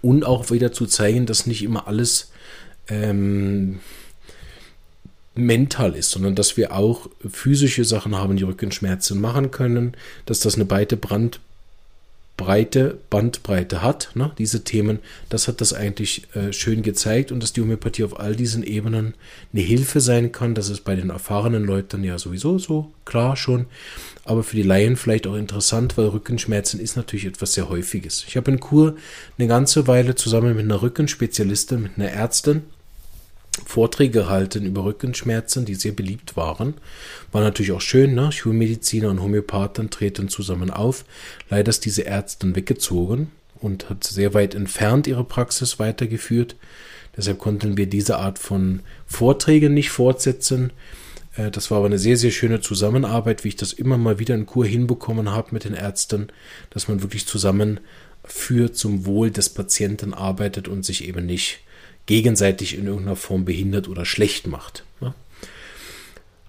Und 0.00 0.24
auch 0.24 0.50
wieder 0.50 0.72
zu 0.72 0.86
zeigen, 0.86 1.26
dass 1.26 1.46
nicht 1.46 1.62
immer 1.62 1.88
alles 1.88 2.32
ähm, 2.88 3.80
mental 5.34 5.96
ist, 5.96 6.10
sondern 6.10 6.34
dass 6.34 6.56
wir 6.56 6.72
auch 6.72 7.10
physische 7.30 7.84
Sachen 7.84 8.14
haben, 8.14 8.38
die 8.38 8.44
Rückenschmerzen 8.44 9.20
machen 9.20 9.50
können, 9.50 9.94
dass 10.24 10.40
das 10.40 10.54
eine 10.54 10.64
breite 10.64 10.96
Brand, 10.96 11.40
breite 12.36 12.98
Bandbreite 13.10 13.82
hat, 13.82 14.10
ne, 14.14 14.32
diese 14.38 14.64
Themen, 14.64 14.98
das 15.28 15.46
hat 15.46 15.60
das 15.60 15.72
eigentlich 15.72 16.26
äh, 16.34 16.52
schön 16.52 16.82
gezeigt 16.82 17.30
und 17.30 17.42
dass 17.42 17.52
die 17.52 17.60
Homöopathie 17.60 18.04
auf 18.04 18.18
all 18.18 18.34
diesen 18.34 18.64
Ebenen 18.64 19.14
eine 19.52 19.62
Hilfe 19.62 20.00
sein 20.00 20.32
kann, 20.32 20.54
das 20.54 20.68
ist 20.68 20.80
bei 20.80 20.96
den 20.96 21.10
erfahrenen 21.10 21.64
Leuten 21.64 22.02
ja 22.02 22.18
sowieso 22.18 22.58
so 22.58 22.92
klar 23.04 23.36
schon, 23.36 23.66
aber 24.24 24.42
für 24.42 24.56
die 24.56 24.62
Laien 24.62 24.96
vielleicht 24.96 25.26
auch 25.26 25.36
interessant, 25.36 25.96
weil 25.96 26.06
Rückenschmerzen 26.06 26.80
ist 26.80 26.96
natürlich 26.96 27.26
etwas 27.26 27.54
sehr 27.54 27.68
häufiges. 27.68 28.24
Ich 28.26 28.36
habe 28.36 28.50
in 28.50 28.58
Kur 28.58 28.96
eine 29.38 29.46
ganze 29.46 29.86
Weile 29.86 30.16
zusammen 30.16 30.56
mit 30.56 30.64
einer 30.64 30.82
Rückenspezialistin, 30.82 31.82
mit 31.82 31.92
einer 31.96 32.10
Ärztin, 32.10 32.62
Vorträge 33.66 34.20
gehalten 34.20 34.66
über 34.66 34.84
Rückenschmerzen, 34.84 35.64
die 35.64 35.74
sehr 35.74 35.92
beliebt 35.92 36.36
waren. 36.36 36.74
War 37.32 37.42
natürlich 37.42 37.72
auch 37.72 37.80
schön, 37.80 38.14
ne? 38.14 38.32
Schulmediziner 38.32 39.10
und 39.10 39.22
Homöopathen 39.22 39.90
treten 39.90 40.28
zusammen 40.28 40.70
auf. 40.70 41.04
Leider 41.50 41.70
ist 41.70 41.84
diese 41.84 42.04
Ärztin 42.04 42.56
weggezogen 42.56 43.30
und 43.60 43.88
hat 43.90 44.04
sehr 44.04 44.34
weit 44.34 44.54
entfernt 44.54 45.06
ihre 45.06 45.24
Praxis 45.24 45.78
weitergeführt. 45.78 46.56
Deshalb 47.16 47.38
konnten 47.38 47.76
wir 47.76 47.86
diese 47.86 48.18
Art 48.18 48.38
von 48.38 48.80
Vorträgen 49.06 49.72
nicht 49.72 49.90
fortsetzen. 49.90 50.72
Äh, 51.36 51.50
das 51.50 51.70
war 51.70 51.78
aber 51.78 51.86
eine 51.86 51.98
sehr, 51.98 52.16
sehr 52.16 52.32
schöne 52.32 52.60
Zusammenarbeit, 52.60 53.44
wie 53.44 53.48
ich 53.48 53.56
das 53.56 53.72
immer 53.72 53.98
mal 53.98 54.18
wieder 54.18 54.34
in 54.34 54.46
Kur 54.46 54.66
hinbekommen 54.66 55.30
habe 55.30 55.48
mit 55.52 55.64
den 55.64 55.74
Ärzten, 55.74 56.28
dass 56.70 56.88
man 56.88 57.02
wirklich 57.02 57.26
zusammen 57.26 57.80
für 58.24 58.72
zum 58.72 59.06
Wohl 59.06 59.30
des 59.30 59.50
Patienten 59.50 60.14
arbeitet 60.14 60.66
und 60.66 60.84
sich 60.84 61.06
eben 61.06 61.26
nicht 61.26 61.60
gegenseitig 62.06 62.76
in 62.76 62.86
irgendeiner 62.86 63.16
Form 63.16 63.44
behindert 63.44 63.88
oder 63.88 64.04
schlecht 64.04 64.46
macht. 64.46 64.84
Ja? 65.00 65.14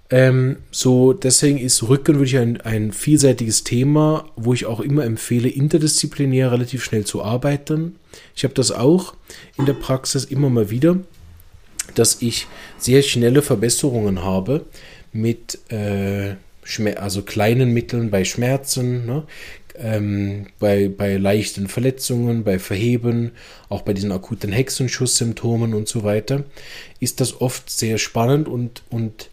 Ähm, 0.09 0.57
so, 0.71 1.13
deswegen 1.13 1.57
ist 1.57 1.83
Rücken 1.83 2.15
wirklich 2.15 2.37
ein, 2.37 2.61
ein 2.61 2.91
vielseitiges 2.91 3.63
Thema, 3.63 4.29
wo 4.35 4.53
ich 4.53 4.65
auch 4.65 4.79
immer 4.79 5.03
empfehle, 5.03 5.49
interdisziplinär 5.49 6.51
relativ 6.51 6.83
schnell 6.83 7.05
zu 7.05 7.23
arbeiten. 7.23 7.95
Ich 8.35 8.43
habe 8.43 8.53
das 8.53 8.71
auch 8.71 9.15
in 9.57 9.65
der 9.65 9.73
Praxis 9.73 10.25
immer 10.25 10.49
mal 10.49 10.69
wieder, 10.69 10.97
dass 11.95 12.21
ich 12.21 12.47
sehr 12.77 13.01
schnelle 13.01 13.41
Verbesserungen 13.41 14.23
habe 14.23 14.65
mit 15.11 15.59
äh, 15.71 16.35
also 16.95 17.21
kleinen 17.21 17.73
Mitteln 17.73 18.09
bei 18.09 18.25
Schmerzen, 18.25 19.05
ne? 19.05 19.23
Ähm, 19.79 20.47
bei, 20.59 20.89
bei 20.89 21.17
leichten 21.17 21.67
Verletzungen, 21.67 22.43
bei 22.43 22.59
Verheben, 22.59 23.31
auch 23.69 23.81
bei 23.81 23.93
diesen 23.93 24.11
akuten 24.11 24.51
Hexenschusssymptomen 24.51 25.73
und 25.73 25.87
so 25.87 26.03
weiter, 26.03 26.43
ist 26.99 27.21
das 27.21 27.41
oft 27.41 27.69
sehr 27.69 27.97
spannend 27.97 28.47
und, 28.47 28.83
und 28.89 29.29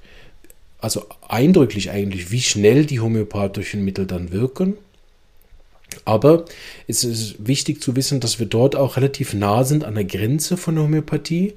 also 0.78 1.06
eindrücklich 1.28 1.90
eigentlich, 1.90 2.30
wie 2.30 2.40
schnell 2.40 2.87
die 2.87 3.00
homöopathischen 3.00 3.84
Mittel 3.84 4.06
dann 4.06 4.32
wirken 4.32 4.76
aber 6.04 6.44
es 6.87 7.04
ist 7.04 7.46
wichtig 7.46 7.82
zu 7.82 7.96
wissen, 7.96 8.20
dass 8.20 8.38
wir 8.38 8.46
dort 8.46 8.76
auch 8.76 8.96
relativ 8.96 9.34
nah 9.34 9.64
sind 9.64 9.84
an 9.84 9.94
der 9.94 10.04
Grenze 10.04 10.56
von 10.56 10.75
der 10.75 10.84
Homöopathie, 10.84 11.54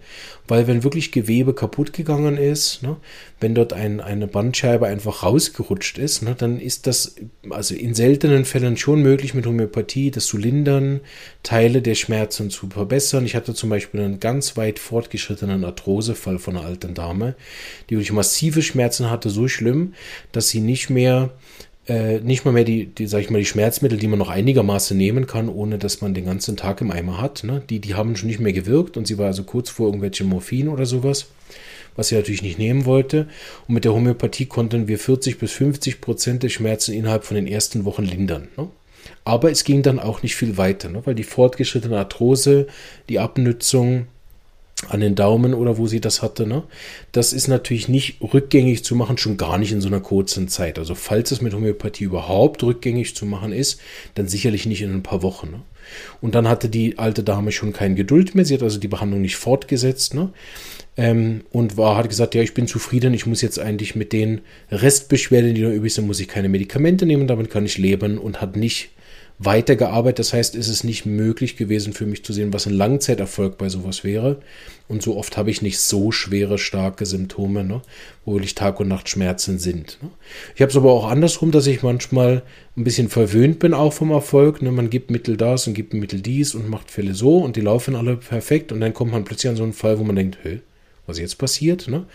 weil 0.48 0.68
wenn 0.68 0.84
wirklich 0.84 1.12
Gewebe 1.12 1.54
kaputt 1.54 1.94
gegangen 1.94 2.38
ist, 2.38 2.84
ne, 2.84 2.98
wenn 3.40 3.56
dort 3.56 3.74
ein, 3.74 4.00
eine 4.00 4.28
Bandscheibe 4.28 4.86
einfach 4.88 5.24
rausgerutscht 5.24 5.98
ist, 5.98 6.22
ne, 6.22 6.36
dann 6.38 6.60
ist 6.60 6.88
das 6.88 7.16
also 7.50 7.76
in 7.76 7.94
seltenen 7.96 8.46
Fällen 8.46 8.78
schon 8.78 9.02
möglich 9.02 9.34
mit 9.34 9.46
Homöopathie, 9.46 10.12
das 10.12 10.28
zu 10.28 10.38
lindern, 10.38 11.02
Teile 11.44 11.82
der 11.82 11.96
Schmerzen 11.96 12.50
zu 12.50 12.68
verbessern. 12.68 13.26
Ich 13.26 13.36
hatte 13.36 13.54
zum 13.54 13.70
Beispiel 13.70 14.02
einen 14.02 14.20
ganz 14.20 14.58
weit 14.58 14.80
fortgeschrittenen 14.80 15.64
Arthrosefall 15.64 16.40
von 16.40 16.58
einer 16.58 16.66
alten 16.66 16.94
Dame, 16.94 17.36
die 17.90 17.96
wirklich 17.96 18.12
massive 18.12 18.62
Schmerzen 18.62 19.10
hatte, 19.10 19.30
so 19.30 19.48
schlimm, 19.48 19.94
dass 20.32 20.50
sie 20.50 20.62
nicht 20.62 20.90
mehr 20.90 21.32
äh, 21.88 22.20
nicht 22.20 22.46
mal 22.46 22.52
mehr 22.52 22.64
die, 22.64 22.88
die, 22.88 23.08
sag 23.08 23.22
ich 23.22 23.30
mal, 23.30 23.38
die 23.38 23.46
Schmerzmittel, 23.46 23.98
die 23.98 24.08
man 24.08 24.20
noch 24.20 24.30
einigermaßen 24.30 24.98
nehmen 24.98 25.28
kann, 25.28 25.50
ohne 25.50 25.78
dass 25.78 26.02
man 26.02 26.14
den 26.14 26.26
ganzen 26.26 26.58
Tag 26.58 26.82
im 26.82 26.92
Eimer 26.92 27.22
hat. 27.22 27.44
Ne? 27.44 27.62
Die, 27.70 27.80
die 27.80 27.94
haben 27.94 28.16
schon 28.16 28.28
nicht 28.28 28.40
mehr 28.40 28.54
gewirkt 28.54 28.98
und 28.98 29.08
sie 29.08 29.18
war 29.18 29.28
also 29.28 29.44
kurz 29.44 29.70
vor 29.70 29.88
irgendwelche 29.88 30.24
Morphin 30.24 30.68
oder 30.68 30.86
sowas, 30.86 31.28
was 31.96 32.08
sie 32.08 32.16
natürlich 32.16 32.42
nicht 32.42 32.58
nehmen 32.58 32.86
wollte. 32.86 33.28
Und 33.68 33.76
mit 33.76 33.86
der 33.86 33.94
Homöopathie 33.94 34.48
konnten 34.48 34.88
wir 34.88 34.98
40 34.98 35.38
bis 35.38 35.52
50 35.52 36.02
Prozent 36.02 36.44
der 36.44 36.50
Schmerzen 36.50 36.94
innerhalb 36.94 37.24
von 37.24 37.36
den 37.36 37.48
ersten 37.48 37.86
Wochen 37.86 38.04
lindern. 38.04 38.48
Ne? 38.58 38.68
Aber 39.24 39.52
es 39.52 39.64
ging 39.64 39.84
dann 39.84 40.00
auch 40.00 40.24
nicht 40.24 40.36
viel 40.36 40.58
weiter, 40.58 40.90
ne? 40.90 41.02
weil 41.06 41.16
die 41.16 41.24
fortgeschrittene 41.24 41.98
Arthrose, 41.98 42.68
die 43.10 43.20
Abnützung, 43.20 44.08
an 44.90 45.00
den 45.00 45.16
Daumen 45.16 45.54
oder 45.54 45.78
wo 45.78 45.88
sie 45.88 46.02
das 46.02 46.22
hatte. 46.22 46.48
Ne? 46.48 46.64
Das 47.12 47.34
ist 47.34 47.48
natürlich 47.48 47.88
nicht 47.88 48.22
rückgängig 48.22 48.84
zu 48.84 48.96
machen, 48.96 49.18
schon 49.18 49.38
gar 49.38 49.58
nicht 49.58 49.72
in 49.72 49.82
so 49.82 49.88
einer 49.88 50.00
kurzen 50.00 50.48
Zeit. 50.48 50.80
Also 50.80 50.96
falls 50.96 51.32
es 51.32 51.42
mit 51.42 51.54
Homöopathie 51.54 52.06
überhaupt 52.06 52.64
rückgängig 52.64 53.16
zu 53.16 53.26
machen 53.26 53.52
ist, 53.52 53.80
dann 54.16 54.28
sicherlich 54.28 54.66
nicht 54.66 54.82
in 54.82 54.94
ein 54.94 55.04
paar 55.04 55.22
Wochen. 55.22 55.52
Ne? 55.52 55.62
Und 56.22 56.36
dann 56.36 56.48
hatte 56.48 56.70
die 56.70 56.98
alte 56.98 57.24
Dame 57.24 57.52
schon 57.52 57.74
keine 57.74 57.96
Geduld 57.96 58.36
mehr. 58.36 58.46
Sie 58.46 58.54
hat 58.54 58.64
also 58.64 58.80
die 58.80 58.88
Behandlung 58.88 59.22
nicht 59.22 59.36
fortgesetzt. 59.36 60.14
Ne? 60.14 60.32
Ähm, 60.98 61.42
und 61.52 61.78
war, 61.78 61.98
hat 61.98 62.10
gesagt, 62.10 62.36
ja, 62.36 62.42
ich 62.42 62.54
bin 62.54 62.68
zufrieden, 62.68 63.14
ich 63.14 63.26
muss 63.26 63.42
jetzt 63.42 63.60
eigentlich 63.60 63.96
mit 63.96 64.14
den 64.14 64.42
Restbeschwerden, 64.72 65.54
die 65.54 65.62
noch 65.62 65.72
übrig 65.72 65.94
sind, 65.94 66.08
muss 66.08 66.20
ich 66.20 66.28
keine 66.28 66.50
Medikamente 66.50 67.06
nehmen, 67.06 67.28
damit 67.28 67.50
kann 67.50 67.66
ich 67.66 67.78
leben 67.78 68.18
und 68.18 68.42
hat 68.42 68.56
nicht 68.56 68.90
weitergearbeitet. 69.38 70.20
Das 70.20 70.34
heißt, 70.34 70.56
ist 70.56 70.70
es 70.70 70.84
nicht 70.84 71.06
möglich 71.06 71.58
gewesen 71.58 71.94
für 71.94 72.06
mich 72.06 72.24
zu 72.24 72.34
sehen, 72.34 72.54
was 72.54 72.68
ein 72.68 72.74
Langzeiterfolg 72.74 73.58
bei 73.58 73.70
sowas 73.70 74.04
wäre. 74.04 74.40
Und 74.88 75.02
so 75.02 75.18
oft 75.18 75.36
habe 75.36 75.50
ich 75.50 75.62
nicht 75.62 75.80
so 75.80 76.12
schwere, 76.12 76.58
starke 76.58 77.06
Symptome, 77.06 77.64
ne, 77.64 77.82
wo 78.24 78.34
wirklich 78.34 78.56
Tag 78.56 78.80
und 78.80 78.88
Nacht 78.88 79.10
Schmerzen 79.10 79.60
sind. 79.60 79.98
Ne. 80.02 80.10
Ich 80.56 80.62
habe 80.62 80.70
es 80.70 80.78
aber 80.78 80.92
auch 80.92 81.10
andersrum, 81.10 81.52
dass 81.52 81.68
ich 81.68 81.84
manchmal 81.84 82.44
ein 82.78 82.84
bisschen 82.84 83.10
verwöhnt 83.10 83.60
bin 83.60 83.74
auch 83.74 83.94
vom 83.94 84.12
Erfolg. 84.12 84.62
Ne. 84.62 84.72
Man 84.72 84.90
gibt 84.90 85.12
Mittel 85.12 85.38
das 85.38 85.68
und 85.68 85.74
gibt 85.74 85.94
Mittel 85.94 86.22
dies 86.22 86.56
und 86.56 86.70
macht 86.70 86.92
Fälle 86.92 87.16
so 87.16 87.40
und 87.40 87.56
die 87.56 87.62
laufen 87.62 87.96
alle 87.96 88.18
perfekt 88.18 88.72
und 88.72 88.80
dann 88.80 88.94
kommt 88.94 89.12
man 89.12 89.26
plötzlich 89.26 89.50
an 89.50 89.56
so 89.56 89.64
einen 89.64 89.74
Fall, 89.74 90.00
wo 90.00 90.04
man 90.04 90.16
denkt, 90.16 90.38
hey, 90.44 90.62
was 91.08 91.20
jetzt 91.20 91.38
passiert. 91.38 91.88
Ne? 91.88 92.06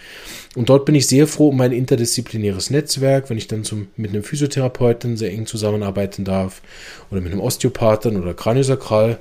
Und 0.54 0.68
dort 0.68 0.84
bin 0.84 0.94
ich 0.94 1.06
sehr 1.06 1.26
froh 1.26 1.48
um 1.48 1.56
mein 1.56 1.72
interdisziplinäres 1.72 2.70
Netzwerk, 2.70 3.30
wenn 3.30 3.38
ich 3.38 3.48
dann 3.48 3.64
zum, 3.64 3.88
mit 3.96 4.10
einem 4.10 4.22
Physiotherapeuten 4.22 5.16
sehr 5.16 5.30
eng 5.30 5.46
zusammenarbeiten 5.46 6.24
darf 6.24 6.62
oder 7.10 7.20
mit 7.20 7.32
einem 7.32 7.40
Osteopathen 7.40 8.20
oder 8.20 8.34
Kraniosakral, 8.34 9.18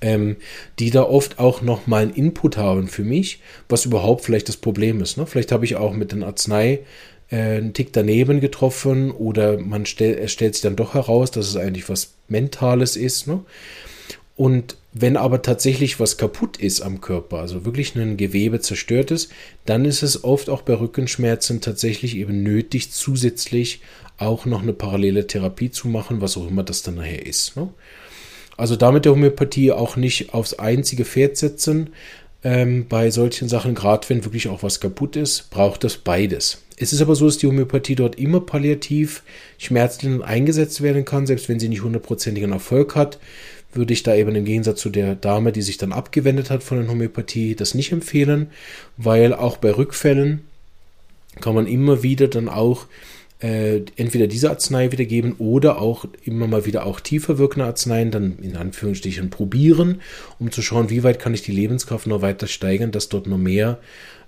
ähm, 0.00 0.36
die 0.78 0.90
da 0.90 1.02
oft 1.02 1.38
auch 1.38 1.62
noch 1.62 1.86
mal 1.86 2.02
einen 2.02 2.14
Input 2.14 2.56
haben 2.56 2.88
für 2.88 3.04
mich, 3.04 3.40
was 3.68 3.84
überhaupt 3.84 4.24
vielleicht 4.24 4.48
das 4.48 4.56
Problem 4.56 5.00
ist. 5.00 5.16
Ne? 5.16 5.26
Vielleicht 5.26 5.52
habe 5.52 5.64
ich 5.64 5.76
auch 5.76 5.92
mit 5.92 6.12
den 6.12 6.22
Arznei 6.22 6.80
äh, 7.30 7.36
einen 7.36 7.72
Tick 7.72 7.92
daneben 7.92 8.40
getroffen 8.40 9.10
oder 9.10 9.58
man 9.58 9.86
stell, 9.86 10.14
es 10.18 10.32
stellt 10.32 10.54
sich 10.54 10.62
dann 10.62 10.76
doch 10.76 10.94
heraus, 10.94 11.30
dass 11.30 11.48
es 11.48 11.56
eigentlich 11.56 11.88
was 11.88 12.14
Mentales 12.28 12.96
ist. 12.96 13.26
Ne? 13.26 13.40
Und 14.38 14.76
wenn 14.92 15.16
aber 15.16 15.42
tatsächlich 15.42 15.98
was 15.98 16.16
kaputt 16.16 16.58
ist 16.58 16.80
am 16.80 17.00
Körper, 17.00 17.38
also 17.38 17.64
wirklich 17.64 17.96
ein 17.96 18.16
Gewebe 18.16 18.60
zerstört 18.60 19.10
ist, 19.10 19.32
dann 19.66 19.84
ist 19.84 20.04
es 20.04 20.22
oft 20.22 20.48
auch 20.48 20.62
bei 20.62 20.74
Rückenschmerzen 20.74 21.60
tatsächlich 21.60 22.16
eben 22.16 22.44
nötig, 22.44 22.92
zusätzlich 22.92 23.80
auch 24.16 24.46
noch 24.46 24.62
eine 24.62 24.72
parallele 24.72 25.26
Therapie 25.26 25.72
zu 25.72 25.88
machen, 25.88 26.20
was 26.20 26.36
auch 26.36 26.46
immer 26.46 26.62
das 26.62 26.82
dann 26.82 26.94
nachher 26.94 27.26
ist. 27.26 27.56
Ne? 27.56 27.68
Also 28.56 28.76
damit 28.76 29.06
der 29.06 29.12
Homöopathie 29.12 29.72
auch 29.72 29.96
nicht 29.96 30.32
aufs 30.32 30.54
einzige 30.54 31.04
Pferd 31.04 31.36
setzen. 31.36 31.90
Ähm, 32.44 32.86
bei 32.88 33.10
solchen 33.10 33.48
Sachen, 33.48 33.74
gerade 33.74 34.08
wenn 34.08 34.24
wirklich 34.24 34.46
auch 34.46 34.62
was 34.62 34.78
kaputt 34.78 35.16
ist, 35.16 35.50
braucht 35.50 35.82
es 35.82 35.96
beides. 35.96 36.62
Es 36.76 36.92
ist 36.92 37.02
aber 37.02 37.16
so, 37.16 37.26
dass 37.26 37.38
die 37.38 37.48
Homöopathie 37.48 37.96
dort 37.96 38.20
immer 38.20 38.38
palliativ 38.38 39.24
schmerzlindernd 39.58 40.22
eingesetzt 40.22 40.80
werden 40.80 41.04
kann, 41.04 41.26
selbst 41.26 41.48
wenn 41.48 41.58
sie 41.58 41.68
nicht 41.68 41.82
hundertprozentigen 41.82 42.52
Erfolg 42.52 42.94
hat 42.94 43.18
würde 43.72 43.92
ich 43.92 44.02
da 44.02 44.14
eben 44.14 44.34
im 44.34 44.44
Gegensatz 44.44 44.80
zu 44.80 44.90
der 44.90 45.14
Dame, 45.14 45.52
die 45.52 45.62
sich 45.62 45.76
dann 45.76 45.92
abgewendet 45.92 46.50
hat 46.50 46.62
von 46.62 46.78
der 46.78 46.88
Homöopathie, 46.88 47.54
das 47.54 47.74
nicht 47.74 47.92
empfehlen, 47.92 48.48
weil 48.96 49.34
auch 49.34 49.58
bei 49.58 49.70
Rückfällen 49.70 50.40
kann 51.40 51.54
man 51.54 51.66
immer 51.66 52.02
wieder 52.02 52.28
dann 52.28 52.48
auch 52.48 52.86
äh, 53.40 53.82
entweder 53.96 54.26
diese 54.26 54.50
Arznei 54.50 54.90
wiedergeben 54.90 55.34
oder 55.38 55.80
auch 55.80 56.06
immer 56.24 56.48
mal 56.48 56.66
wieder 56.66 56.86
auch 56.86 56.98
tiefer 56.98 57.38
wirkende 57.38 57.66
Arzneien 57.66 58.10
dann 58.10 58.38
in 58.42 58.56
Anführungsstrichen 58.56 59.30
probieren, 59.30 60.00
um 60.38 60.50
zu 60.50 60.60
schauen, 60.60 60.90
wie 60.90 61.04
weit 61.04 61.20
kann 61.20 61.34
ich 61.34 61.42
die 61.42 61.52
Lebenskraft 61.52 62.06
noch 62.06 62.22
weiter 62.22 62.48
steigern, 62.48 62.90
dass 62.90 63.08
dort 63.08 63.28
noch 63.28 63.38
mehr 63.38 63.78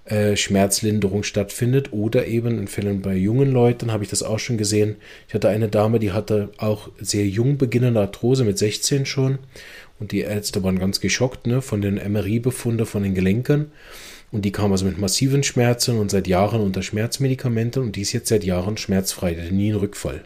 äh, 0.05 0.37
Schmerzlinderung 0.37 1.23
stattfindet 1.23 1.93
oder 1.93 2.27
eben 2.27 2.59
in 2.59 2.69
Fällen 2.69 3.03
bei 3.03 3.15
jungen 3.15 3.53
Leuten 3.53 3.93
habe 3.93 4.05
ich 4.05 4.11
das 4.11 4.23
auch 4.23 4.39
schon 4.39 4.59
gesehen. 4.59 4.97
Ich 5.29 5.35
hatte 5.35 5.49
eine 5.49 5.69
Dame, 5.69 5.99
die 5.99 6.13
hatte 6.13 6.51
auch 6.59 6.89
sehr 7.01 7.27
jung 7.27 7.59
beginnende 7.59 8.01
Arthrose 8.01 8.45
mit 8.45 8.59
16 8.59 9.07
schon 9.07 9.39
und 9.99 10.13
die 10.13 10.21
Ärzte 10.21 10.63
waren 10.65 10.79
ganz 10.79 11.01
geschockt 11.01 11.47
ne, 11.47 11.63
von 11.63 11.83
den 11.83 11.95
MRI-Befunden 11.97 12.87
von 12.87 13.03
den 13.03 13.15
Gelenken 13.15 13.73
und 14.33 14.45
die 14.45 14.53
kam 14.53 14.73
also 14.73 14.85
mit 14.85 14.99
massiven 14.99 15.43
Schmerzen 15.43 15.99
und 15.99 16.11
seit 16.11 16.27
Jahren 16.27 16.61
unter 16.61 16.83
Schmerzmedikamenten 16.83 17.83
und 17.83 17.97
die 17.97 18.03
ist 18.03 18.13
jetzt 18.13 18.29
seit 18.29 18.45
Jahren 18.45 18.77
schmerzfrei, 18.77 19.35
die 19.35 19.43
hatte 19.43 19.55
nie 19.55 19.71
einen 19.71 19.81
Rückfall 19.81 20.23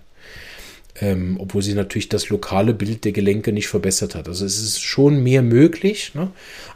ähm, 1.01 1.37
obwohl 1.41 1.63
sie 1.63 1.75
natürlich 1.75 2.09
das 2.09 2.29
lokale 2.29 2.73
Bild 2.73 3.05
der 3.05 3.13
Gelenke 3.13 3.53
nicht 3.53 3.69
verbessert 3.69 4.15
hat. 4.15 4.29
Also 4.29 4.45
es 4.45 4.59
ist 4.63 4.81
schon 4.81 5.23
mehr 5.23 5.43
möglich, 5.43 6.15
ne? 6.15 6.31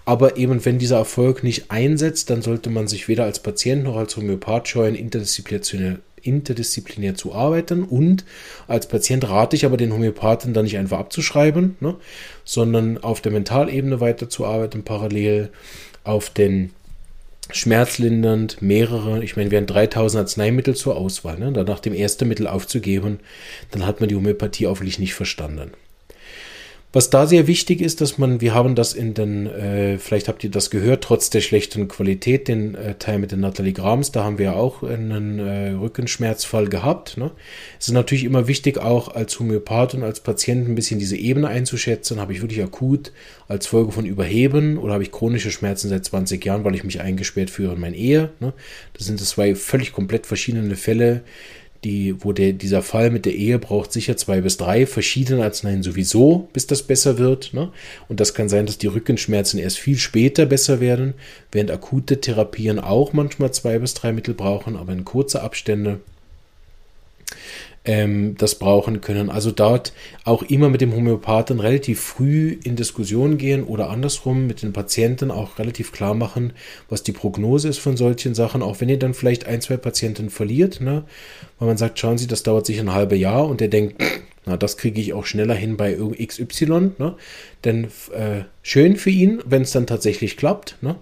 aber 0.05 0.37
eben 0.37 0.65
wenn 0.65 0.79
dieser 0.79 0.97
Erfolg 0.97 1.45
nicht 1.45 1.71
einsetzt, 1.71 2.31
dann 2.31 2.43
sollte 2.43 2.71
man 2.71 2.89
sich 2.89 3.07
weder 3.09 3.25
als 3.25 3.41
Patient 3.41 3.85
noch 3.85 3.97
als 3.97 4.17
Homöopath 4.17 4.69
scheuen, 4.69 4.97
interdisziplinär, 4.97 5.99
interdisziplinär 6.21 7.15
zu 7.15 7.33
arbeiten 7.33 7.85
und 7.85 8.25
als 8.67 8.89
Patient 8.89 9.29
rate 9.29 9.55
ich 9.55 9.65
aber 9.65 9.77
den 9.77 9.93
Homöopathen 9.93 10.53
dann 10.53 10.65
nicht 10.65 10.79
einfach 10.79 10.99
abzuschreiben, 10.99 11.77
ne? 11.79 11.95
sondern 12.45 12.99
auf 12.99 13.21
der 13.21 13.31
Mentalebene 13.31 14.01
weiterzuarbeiten 14.01 14.83
parallel, 14.83 15.51
auf 16.03 16.31
den 16.31 16.71
schmerzlindernd, 17.51 18.61
mehrere, 18.61 19.23
ich 19.25 19.37
meine, 19.37 19.51
wir 19.51 19.59
haben 19.59 19.67
3000 19.67 20.21
Arzneimittel 20.23 20.77
zur 20.77 20.97
Auswahl. 20.97 21.39
Ne? 21.39 21.53
Danach 21.53 21.81
dem 21.81 21.95
ersten 21.95 22.29
Mittel 22.29 22.47
aufzugeben, 22.47 23.21
dann 23.71 23.87
hat 23.87 24.01
man 24.01 24.09
die 24.09 24.17
Homöopathie 24.17 24.65
wirklich 24.65 24.99
nicht 24.99 25.15
verstanden. 25.15 25.73
Was 26.91 27.11
da 27.11 27.27
sehr 27.27 27.47
wichtig 27.47 27.83
ist, 27.83 28.01
dass 28.01 28.17
man, 28.17 28.41
wir 28.41 28.55
haben 28.55 28.75
das 28.75 28.95
in 28.95 29.13
den, 29.13 29.47
äh, 29.47 29.99
vielleicht 29.99 30.27
habt 30.27 30.43
ihr 30.43 30.51
das 30.51 30.71
gehört, 30.71 31.05
trotz 31.05 31.29
der 31.29 31.43
schlechten 31.43 31.87
Qualität, 31.87 32.49
den 32.49 32.75
äh, 32.75 32.95
Teil 32.95 33.19
mit 33.19 33.31
den 33.31 33.41
Nathalie 33.41 33.75
Grams, 33.75 34.11
da 34.11 34.25
haben 34.25 34.39
wir 34.39 34.57
auch 34.57 34.83
einen 34.83 35.39
äh, 35.39 35.73
Rückenschmerzfall 35.73 36.69
gehabt. 36.69 37.19
Ne? 37.19 37.31
Es 37.79 37.89
ist 37.89 37.95
natürlich 37.95 38.25
immer 38.25 38.49
wichtig, 38.49 38.79
auch 38.79 39.15
als 39.15 39.39
Homöopath 39.39 39.93
und 39.93 40.03
als 40.03 40.21
Patient 40.21 40.67
ein 40.67 40.75
bisschen 40.75 40.99
diese 40.99 41.19
Ebene 41.19 41.49
einzuschätzen. 41.49 42.21
Habe 42.21 42.33
ich 42.33 42.41
wirklich 42.41 42.63
akut 42.63 43.13
als 43.49 43.67
Folge 43.67 43.93
von 43.93 44.07
Überheben 44.07 44.79
oder 44.79 44.95
habe 44.95 45.03
ich 45.03 45.13
chronische 45.13 45.51
Schmerzen 45.51 45.91
seit 45.91 46.07
20 46.07 46.43
Jahren, 46.43 46.65
weil 46.65 46.75
ich 46.75 46.85
mich 46.85 47.03
eingesperrt 47.03 47.51
führe 47.51 47.75
in 47.75 47.81
meine 47.81 47.97
Ehe. 47.97 48.31
Ne? 48.41 48.55
Das 48.95 49.05
sind 49.05 49.21
zwei 49.21 49.55
völlig 49.55 49.93
komplett 49.93 50.27
verschiedene 50.27 50.75
Fälle 50.75 51.23
die, 51.85 52.23
wo 52.25 52.33
der, 52.33 52.53
dieser 52.53 52.83
Fall 52.83 53.11
mit 53.11 53.25
der 53.25 53.35
Ehe 53.35 53.59
braucht 53.59 53.93
sicher 53.93 54.17
zwei 54.17 54.41
bis 54.41 54.57
drei 54.57 54.87
verschiedene 54.87 55.45
Arzneien 55.45 55.83
sowieso, 55.83 56.49
bis 56.53 56.67
das 56.67 56.83
besser 56.83 57.19
wird. 57.19 57.55
Ne? 57.55 57.71
Und 58.09 58.21
das 58.21 58.35
kann 58.35 58.49
sein, 58.49 58.67
dass 58.67 58.79
die 58.79 58.89
Rückenschmerzen 58.89 59.59
erst 59.61 59.79
viel 59.79 59.97
später 59.97 60.47
besser 60.47 60.81
werden, 60.81 61.15
während 61.53 61.71
akute 61.71 62.21
Therapien 62.21 62.79
auch 62.79 63.13
manchmal 63.13 63.53
zwei 63.53 63.79
bis 63.79 63.95
drei 63.95 64.13
Mittel 64.13 64.35
brauchen, 64.35 64.77
aber 64.77 64.93
in 64.93 65.05
kurze 65.05 65.43
Abstände 65.43 66.01
ähm, 67.89 68.35
das 68.37 68.57
brauchen 68.57 69.01
können. 69.01 69.31
Also 69.31 69.51
dort 69.51 69.95
auch 70.25 70.43
immer 70.43 70.69
mit 70.69 70.83
dem 70.83 70.95
Homöopathen 70.95 71.59
relativ 71.59 72.01
früh 72.01 72.59
in 72.63 72.77
Diskussion 72.77 73.39
gehen 73.39 73.65
oder 73.65 73.89
andersrum 73.89 74.47
mit 74.47 74.61
den 74.63 74.75
Patienten 74.75 75.31
auch 75.31 75.59
relativ 75.59 75.91
klar 75.91 76.13
machen, 76.13 76.53
was 76.91 77.03
die 77.03 77.13
Prognose 77.13 77.69
ist 77.69 77.79
von 77.79 77.97
solchen 77.97 78.35
Sachen, 78.35 78.63
auch 78.63 78.83
wenn 78.83 78.91
ihr 78.91 78.99
dann 78.99 79.15
vielleicht 79.15 79.47
ein, 79.47 79.63
zwei 79.63 79.79
Patienten 79.79 80.29
verliert, 80.29 80.83
ne? 80.83 81.05
weil 81.59 81.69
man 81.69 81.79
sagt, 81.79 81.99
schauen 81.99 82.19
Sie, 82.19 82.27
das 82.27 82.43
dauert 82.43 82.67
sich 82.67 82.79
ein 82.79 82.93
halbes 82.93 83.19
Jahr 83.19 83.49
und 83.49 83.63
der 83.63 83.69
denkt, 83.69 84.03
na, 84.45 84.59
das 84.59 84.77
kriege 84.77 85.01
ich 85.01 85.15
auch 85.15 85.25
schneller 85.25 85.55
hin 85.55 85.79
bei 85.79 85.95
XY, 85.95 86.93
ne? 86.99 87.15
denn 87.65 87.85
äh, 88.13 88.43
schön 88.61 88.97
für 88.97 89.11
ihn, 89.11 89.41
wenn 89.47 89.63
es 89.63 89.71
dann 89.71 89.87
tatsächlich 89.87 90.37
klappt, 90.37 90.77
ne? 90.83 90.97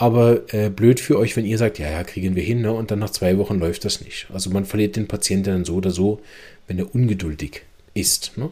Aber 0.00 0.54
äh, 0.54 0.70
blöd 0.70 0.98
für 0.98 1.18
euch, 1.18 1.36
wenn 1.36 1.44
ihr 1.44 1.58
sagt, 1.58 1.78
ja, 1.78 1.90
ja, 1.90 2.02
kriegen 2.04 2.34
wir 2.34 2.42
hin, 2.42 2.62
ne? 2.62 2.72
und 2.72 2.90
dann 2.90 3.00
nach 3.00 3.10
zwei 3.10 3.36
Wochen 3.36 3.58
läuft 3.58 3.84
das 3.84 4.00
nicht. 4.00 4.28
Also 4.32 4.48
man 4.48 4.64
verliert 4.64 4.96
den 4.96 5.06
Patienten 5.06 5.50
dann 5.50 5.64
so 5.66 5.74
oder 5.74 5.90
so, 5.90 6.20
wenn 6.66 6.78
er 6.78 6.94
ungeduldig 6.94 7.64
ist. 7.92 8.32
Ne? 8.38 8.48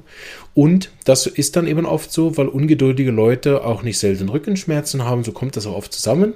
Und 0.53 0.91
das 1.07 1.27
ist 1.27 1.57
dann 1.57 1.67
eben 1.67 1.87
oft 1.87 2.13
so, 2.13 2.37
weil 2.37 2.49
ungeduldige 2.49 3.13
Leute 3.13 3.65
auch 3.65 3.83
nicht 3.83 3.97
selten 3.97 4.29
Rückenschmerzen 4.29 5.07
haben, 5.07 5.25
so 5.25 5.33
kommt 5.33 5.57
das 5.57 5.67
auch 5.67 5.75
oft 5.75 5.95
zusammen. 5.95 6.35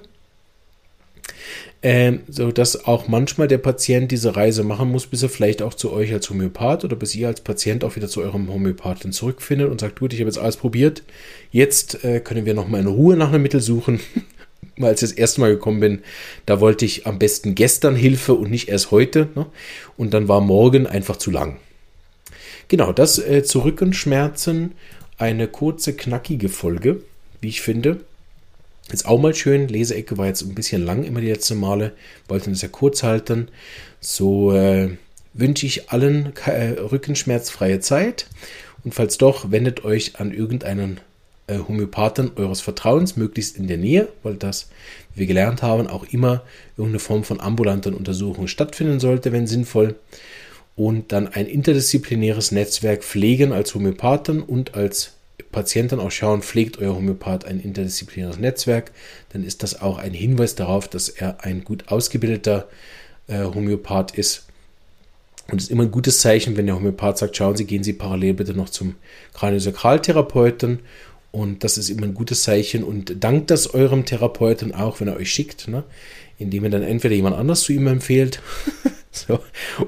Ähm, 1.83 2.21
so 2.29 2.51
dass 2.51 2.87
auch 2.87 3.07
manchmal 3.07 3.49
der 3.49 3.59
Patient 3.59 4.11
diese 4.11 4.35
Reise 4.35 4.65
machen 4.65 4.91
muss, 4.91 5.07
bis 5.09 5.23
er 5.23 5.29
vielleicht 5.29 5.61
auch 5.61 5.75
zu 5.75 5.93
euch 5.93 6.11
als 6.15 6.31
Homöopath 6.31 6.85
oder 6.85 6.97
bis 6.97 7.15
ihr 7.15 7.29
als 7.29 7.43
Patient 7.43 7.85
auch 7.85 7.97
wieder 7.97 8.09
zu 8.09 8.23
eurem 8.23 8.49
Homöopathen 8.49 9.13
zurückfindet 9.13 9.69
und 9.69 9.81
sagt, 9.81 9.99
gut, 9.99 10.15
ich 10.15 10.21
habe 10.21 10.29
jetzt 10.29 10.39
alles 10.39 10.57
probiert, 10.57 11.03
jetzt 11.51 12.03
äh, 12.03 12.21
können 12.21 12.47
wir 12.47 12.55
nochmal 12.55 12.81
in 12.81 12.87
Ruhe 12.87 13.17
nach 13.17 13.29
einem 13.29 13.43
Mittel 13.43 13.61
suchen 13.61 14.01
als 14.81 15.03
ich 15.03 15.11
das 15.11 15.19
erste 15.19 15.41
Mal 15.41 15.51
gekommen 15.51 15.81
bin, 15.81 16.03
da 16.47 16.61
wollte 16.61 16.85
ich 16.85 17.07
am 17.07 17.19
besten 17.19 17.55
gestern 17.55 17.95
Hilfe 17.95 18.35
und 18.35 18.51
nicht 18.51 18.69
erst 18.69 18.91
heute. 18.91 19.29
Ne? 19.35 19.47
Und 19.97 20.15
dann 20.15 20.29
war 20.29 20.41
morgen 20.41 20.87
einfach 20.87 21.17
zu 21.17 21.31
lang. 21.31 21.59
Genau, 22.69 22.93
das 22.93 23.19
äh, 23.19 23.43
zu 23.43 23.61
Rückenschmerzen. 23.61 24.73
Eine 25.19 25.47
kurze, 25.47 25.95
knackige 25.95 26.49
Folge, 26.49 27.03
wie 27.41 27.49
ich 27.49 27.61
finde. 27.61 28.01
Ist 28.91 29.07
auch 29.07 29.21
mal 29.21 29.35
schön. 29.35 29.69
Leseecke 29.69 30.19
war 30.19 30.27
jetzt 30.27 30.43
ein 30.43 30.55
bisschen 30.55 30.85
lang 30.85 31.05
immer 31.05 31.21
die 31.21 31.29
letzten 31.29 31.61
Male. 31.61 31.93
Wollten 32.29 32.53
es 32.53 32.63
ja 32.63 32.69
kurz 32.69 33.03
halten. 33.03 33.49
So 34.01 34.53
äh, 34.53 34.97
wünsche 35.35 35.67
ich 35.67 35.91
allen 35.91 36.33
äh, 36.47 36.71
rückenschmerzfreie 36.81 37.81
Zeit. 37.81 38.27
Und 38.85 38.95
falls 38.95 39.19
doch, 39.19 39.51
wendet 39.51 39.85
euch 39.85 40.19
an 40.19 40.33
irgendeinen 40.33 41.01
äh, 41.53 41.59
Homöopathen 41.69 42.33
eures 42.37 42.61
Vertrauens, 42.61 43.17
möglichst 43.17 43.57
in 43.57 43.67
der 43.67 43.79
Nähe, 43.79 44.09
weil 44.23 44.35
das, 44.35 44.69
wie 45.15 45.21
wir 45.21 45.27
gelernt 45.27 45.63
haben, 45.63 45.87
auch 45.87 46.05
immer 46.11 46.43
irgendeine 46.77 47.01
Form 47.01 47.25
von 47.25 47.41
ambulanten 47.41 47.95
Untersuchung 47.95 48.47
stattfinden 48.47 49.01
sollte, 49.01 49.33
wenn 49.33 49.47
sinnvoll. 49.47 49.97
Und 50.75 51.13
dann 51.13 51.29
ein 51.29 51.47
interdisziplinäres 51.47 52.51
Netzwerk 52.51 53.05
pflegen 53.05 53.53
als 53.53 53.75
Homöopathen 53.75 54.43
und 54.43 54.75
als 54.75 55.13
Patienten 55.53 56.01
auch 56.01 56.11
schauen, 56.11 56.43
pflegt 56.43 56.79
euer 56.79 56.95
Homöopath 56.95 57.45
ein 57.45 57.61
interdisziplinäres 57.61 58.39
Netzwerk, 58.39 58.91
dann 59.33 59.45
ist 59.45 59.63
das 59.63 59.81
auch 59.81 59.99
ein 59.99 60.15
Hinweis 60.15 60.55
darauf, 60.55 60.89
dass 60.89 61.11
er 61.11 61.45
ein 61.45 61.63
gut 61.63 61.89
ausgebildeter 61.89 62.69
äh, 63.29 63.45
Homöopath 63.45 64.17
ist. 64.17 64.47
Und 65.51 65.59
es 65.59 65.65
ist 65.65 65.71
immer 65.71 65.83
ein 65.83 65.91
gutes 65.91 66.21
Zeichen, 66.21 66.57
wenn 66.57 66.67
der 66.67 66.77
Homöopath 66.77 67.19
sagt, 67.19 67.37
schauen 67.37 67.57
Sie, 67.57 67.67
gehen 67.67 67.85
Sie 67.85 67.93
parallel 67.93 68.35
bitte 68.35 68.55
noch 68.55 68.71
zum 68.71 68.95
Kraniosakraltherapeuten 69.35 70.81
und 71.33 71.65
das 71.65 71.79
ist 71.79 71.89
immer 71.89 72.05
ein 72.05 72.15
gutes 72.15 72.43
Zeichen. 72.43 72.85
Und 72.85 73.25
dankt 73.25 73.51
das 73.51 73.75
eurem 73.75 74.05
Therapeuten 74.05 74.75
auch, 74.75 75.01
wenn 75.01 75.09
er 75.09 75.17
euch 75.17 75.33
schickt, 75.33 75.67
ne? 75.67 75.83
indem 76.39 76.65
ihr 76.65 76.71
dann 76.71 76.83
entweder 76.83 77.15
jemand 77.15 77.37
anders 77.37 77.63
zu 77.63 77.73
ihm 77.73 77.87
empfehlt 77.87 78.41
so, 79.11 79.41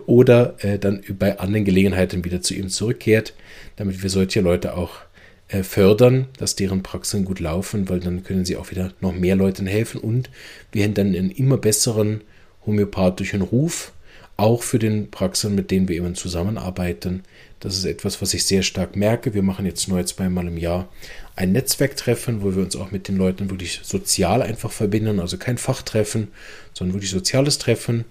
oder 0.06 0.54
äh, 0.64 0.78
dann 0.78 1.02
bei 1.18 1.38
anderen 1.38 1.64
Gelegenheiten 1.64 2.24
wieder 2.24 2.40
zu 2.40 2.54
ihm 2.54 2.68
zurückkehrt, 2.68 3.34
damit 3.76 4.02
wir 4.02 4.10
solche 4.10 4.40
Leute 4.40 4.76
auch 4.76 4.98
äh, 5.48 5.62
fördern, 5.62 6.26
dass 6.38 6.56
deren 6.56 6.82
Praxen 6.82 7.24
gut 7.24 7.40
laufen, 7.40 7.88
weil 7.88 8.00
dann 8.00 8.24
können 8.24 8.44
sie 8.44 8.56
auch 8.56 8.70
wieder 8.70 8.92
noch 9.00 9.12
mehr 9.12 9.36
Leuten 9.36 9.66
helfen 9.66 10.00
und 10.00 10.30
wir 10.72 10.84
haben 10.84 10.94
dann 10.94 11.08
einen 11.08 11.30
immer 11.30 11.58
besseren 11.58 12.22
homöopathischen 12.64 13.42
Ruf, 13.42 13.92
auch 14.36 14.62
für 14.62 14.78
den 14.78 15.10
Praxen, 15.10 15.54
mit 15.54 15.70
denen 15.70 15.88
wir 15.88 15.96
eben 15.96 16.14
zusammenarbeiten. 16.14 17.22
Das 17.60 17.76
ist 17.76 17.84
etwas, 17.84 18.20
was 18.20 18.34
ich 18.34 18.44
sehr 18.44 18.62
stark 18.62 18.96
merke. 18.96 19.32
Wir 19.32 19.42
machen 19.42 19.64
jetzt 19.64 19.88
nur 19.88 20.04
zweimal 20.06 20.46
im 20.48 20.58
Jahr 20.58 20.88
ein 21.36 21.52
Netzwerktreffen, 21.52 22.42
wo 22.42 22.54
wir 22.54 22.62
uns 22.62 22.76
auch 22.76 22.90
mit 22.90 23.08
den 23.08 23.16
Leuten 23.16 23.50
wirklich 23.50 23.80
sozial 23.82 24.42
einfach 24.42 24.70
verbinden. 24.70 25.20
Also 25.20 25.38
kein 25.38 25.58
Fachtreffen, 25.58 26.28
sondern 26.72 26.94
wirklich 26.94 27.10
soziales 27.10 27.58
Treffen. 27.58 28.04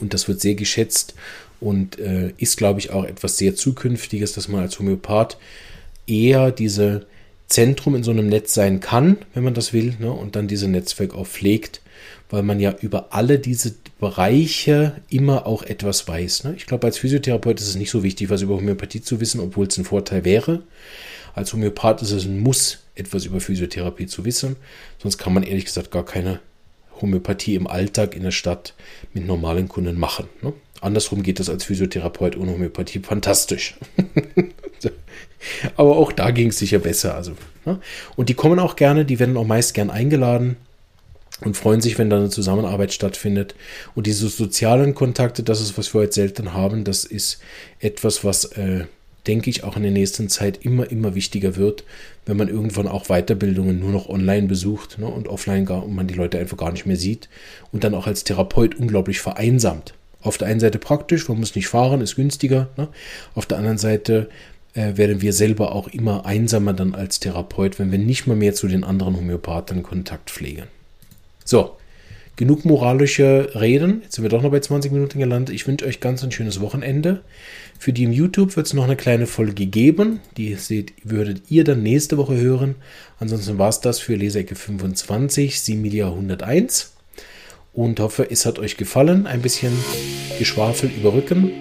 Und 0.00 0.14
das 0.14 0.28
wird 0.28 0.40
sehr 0.40 0.54
geschätzt 0.54 1.14
und 1.60 1.98
äh, 1.98 2.32
ist, 2.36 2.56
glaube 2.56 2.80
ich, 2.80 2.90
auch 2.90 3.04
etwas 3.04 3.38
sehr 3.38 3.54
Zukünftiges, 3.54 4.32
dass 4.32 4.48
man 4.48 4.60
als 4.60 4.78
Homöopath 4.78 5.38
eher 6.06 6.50
diese 6.50 7.06
Zentrum 7.48 7.94
in 7.94 8.02
so 8.02 8.10
einem 8.10 8.28
Netz 8.28 8.54
sein 8.54 8.80
kann, 8.80 9.18
wenn 9.32 9.44
man 9.44 9.54
das 9.54 9.72
will, 9.72 9.94
ne, 9.98 10.10
und 10.10 10.36
dann 10.36 10.48
diese 10.48 10.68
Netzwerk 10.68 11.14
auch 11.14 11.26
pflegt, 11.26 11.80
weil 12.30 12.42
man 12.42 12.60
ja 12.60 12.74
über 12.80 13.08
alle 13.10 13.38
diese 13.38 13.74
Bereiche 14.00 15.00
immer 15.08 15.46
auch 15.46 15.62
etwas 15.62 16.06
weiß. 16.06 16.44
Ne? 16.44 16.54
Ich 16.56 16.66
glaube, 16.66 16.86
als 16.86 16.98
Physiotherapeut 16.98 17.60
ist 17.60 17.68
es 17.68 17.76
nicht 17.76 17.90
so 17.90 18.02
wichtig, 18.02 18.30
was 18.30 18.42
über 18.42 18.56
Homöopathie 18.56 19.00
zu 19.00 19.20
wissen, 19.20 19.40
obwohl 19.40 19.66
es 19.66 19.76
ein 19.78 19.84
Vorteil 19.84 20.24
wäre. 20.24 20.62
Als 21.34 21.52
Homöopath 21.52 22.02
ist 22.02 22.12
es 22.12 22.24
ein 22.24 22.40
Muss, 22.40 22.78
etwas 22.94 23.26
über 23.26 23.40
Physiotherapie 23.40 24.06
zu 24.06 24.24
wissen. 24.24 24.56
Sonst 24.98 25.18
kann 25.18 25.34
man 25.34 25.42
ehrlich 25.42 25.66
gesagt 25.66 25.90
gar 25.90 26.04
keine 26.04 26.40
Homöopathie 27.00 27.54
im 27.54 27.66
Alltag 27.66 28.16
in 28.16 28.22
der 28.22 28.30
Stadt 28.30 28.74
mit 29.12 29.26
normalen 29.26 29.68
Kunden 29.68 29.98
machen. 29.98 30.28
Ne? 30.42 30.52
Andersrum 30.80 31.22
geht 31.22 31.40
das 31.40 31.48
als 31.48 31.64
Physiotherapeut 31.64 32.36
ohne 32.36 32.52
Homöopathie 32.52 33.00
fantastisch. 33.00 33.76
Aber 35.76 35.96
auch 35.96 36.12
da 36.12 36.30
ging 36.30 36.48
es 36.48 36.58
sicher 36.58 36.78
besser. 36.78 37.14
Also, 37.14 37.32
ne? 37.64 37.80
Und 38.16 38.28
die 38.28 38.34
kommen 38.34 38.58
auch 38.58 38.76
gerne, 38.76 39.04
die 39.04 39.18
werden 39.18 39.36
auch 39.36 39.46
meist 39.46 39.74
gern 39.74 39.90
eingeladen 39.90 40.56
und 41.42 41.56
freuen 41.56 41.80
sich, 41.80 41.98
wenn 41.98 42.10
da 42.10 42.16
eine 42.16 42.30
Zusammenarbeit 42.30 42.92
stattfindet. 42.92 43.54
Und 43.94 44.06
diese 44.06 44.28
sozialen 44.28 44.94
Kontakte, 44.94 45.42
das 45.42 45.60
ist, 45.60 45.76
was 45.76 45.92
wir 45.92 46.02
heute 46.02 46.12
selten 46.12 46.54
haben, 46.54 46.84
das 46.84 47.04
ist 47.04 47.40
etwas, 47.78 48.24
was 48.24 48.44
äh, 48.44 48.84
denke 49.26 49.50
ich, 49.50 49.64
auch 49.64 49.76
in 49.76 49.82
der 49.82 49.92
nächsten 49.92 50.28
Zeit 50.28 50.64
immer, 50.64 50.90
immer 50.90 51.14
wichtiger 51.14 51.56
wird, 51.56 51.84
wenn 52.24 52.36
man 52.36 52.48
irgendwann 52.48 52.88
auch 52.88 53.06
Weiterbildungen 53.06 53.78
nur 53.78 53.90
noch 53.90 54.08
online 54.08 54.46
besucht 54.46 54.98
ne, 54.98 55.06
und 55.06 55.28
offline 55.28 55.66
gar, 55.66 55.84
und 55.84 55.94
man 55.94 56.06
die 56.06 56.14
Leute 56.14 56.38
einfach 56.38 56.56
gar 56.56 56.72
nicht 56.72 56.86
mehr 56.86 56.96
sieht 56.96 57.28
und 57.72 57.84
dann 57.84 57.94
auch 57.94 58.06
als 58.06 58.24
Therapeut 58.24 58.76
unglaublich 58.76 59.20
vereinsamt. 59.20 59.94
Auf 60.22 60.38
der 60.38 60.48
einen 60.48 60.60
Seite 60.60 60.78
praktisch, 60.78 61.28
man 61.28 61.38
muss 61.38 61.54
nicht 61.54 61.68
fahren, 61.68 62.00
ist 62.00 62.16
günstiger. 62.16 62.68
Ne? 62.76 62.88
Auf 63.34 63.46
der 63.46 63.58
anderen 63.58 63.78
Seite 63.78 64.28
äh, 64.74 64.96
werden 64.96 65.20
wir 65.20 65.32
selber 65.32 65.72
auch 65.72 65.88
immer 65.88 66.26
einsamer 66.26 66.72
dann 66.72 66.94
als 66.94 67.20
Therapeut, 67.20 67.78
wenn 67.78 67.92
wir 67.92 67.98
nicht 67.98 68.26
mal 68.26 68.36
mehr 68.36 68.54
zu 68.54 68.66
den 68.66 68.84
anderen 68.84 69.16
Homöopathen 69.16 69.82
Kontakt 69.82 70.30
pflegen. 70.30 70.64
So, 71.46 71.76
genug 72.34 72.64
moralische 72.64 73.52
Reden. 73.54 74.00
Jetzt 74.02 74.16
sind 74.16 74.24
wir 74.24 74.28
doch 74.28 74.42
noch 74.42 74.50
bei 74.50 74.58
20 74.58 74.90
Minuten 74.90 75.20
gelandet. 75.20 75.54
Ich 75.54 75.64
wünsche 75.68 75.86
euch 75.86 76.00
ganz 76.00 76.24
ein 76.24 76.32
schönes 76.32 76.60
Wochenende. 76.60 77.22
Für 77.78 77.92
die 77.92 78.02
im 78.02 78.10
YouTube 78.10 78.56
wird 78.56 78.66
es 78.66 78.74
noch 78.74 78.82
eine 78.82 78.96
kleine 78.96 79.28
Folge 79.28 79.66
geben. 79.66 80.18
Die 80.36 80.54
seht, 80.54 80.92
würdet 81.04 81.42
ihr 81.48 81.62
dann 81.62 81.84
nächste 81.84 82.18
Woche 82.18 82.36
hören. 82.36 82.74
Ansonsten 83.20 83.58
war 83.58 83.68
es 83.68 83.80
das 83.80 84.00
für 84.00 84.16
Leseecke 84.16 84.56
25, 84.56 85.60
Similia 85.60 86.08
101. 86.08 86.94
Und 87.72 88.00
hoffe, 88.00 88.26
es 88.28 88.44
hat 88.44 88.58
euch 88.58 88.76
gefallen. 88.76 89.28
Ein 89.28 89.40
bisschen 89.40 89.72
Geschwafel 90.40 90.90
über 90.90 91.12
Rücken. 91.12 91.52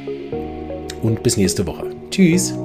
Und 1.04 1.22
bis 1.22 1.38
nächste 1.38 1.68
Woche. 1.68 1.92
Tschüss. 2.10 2.56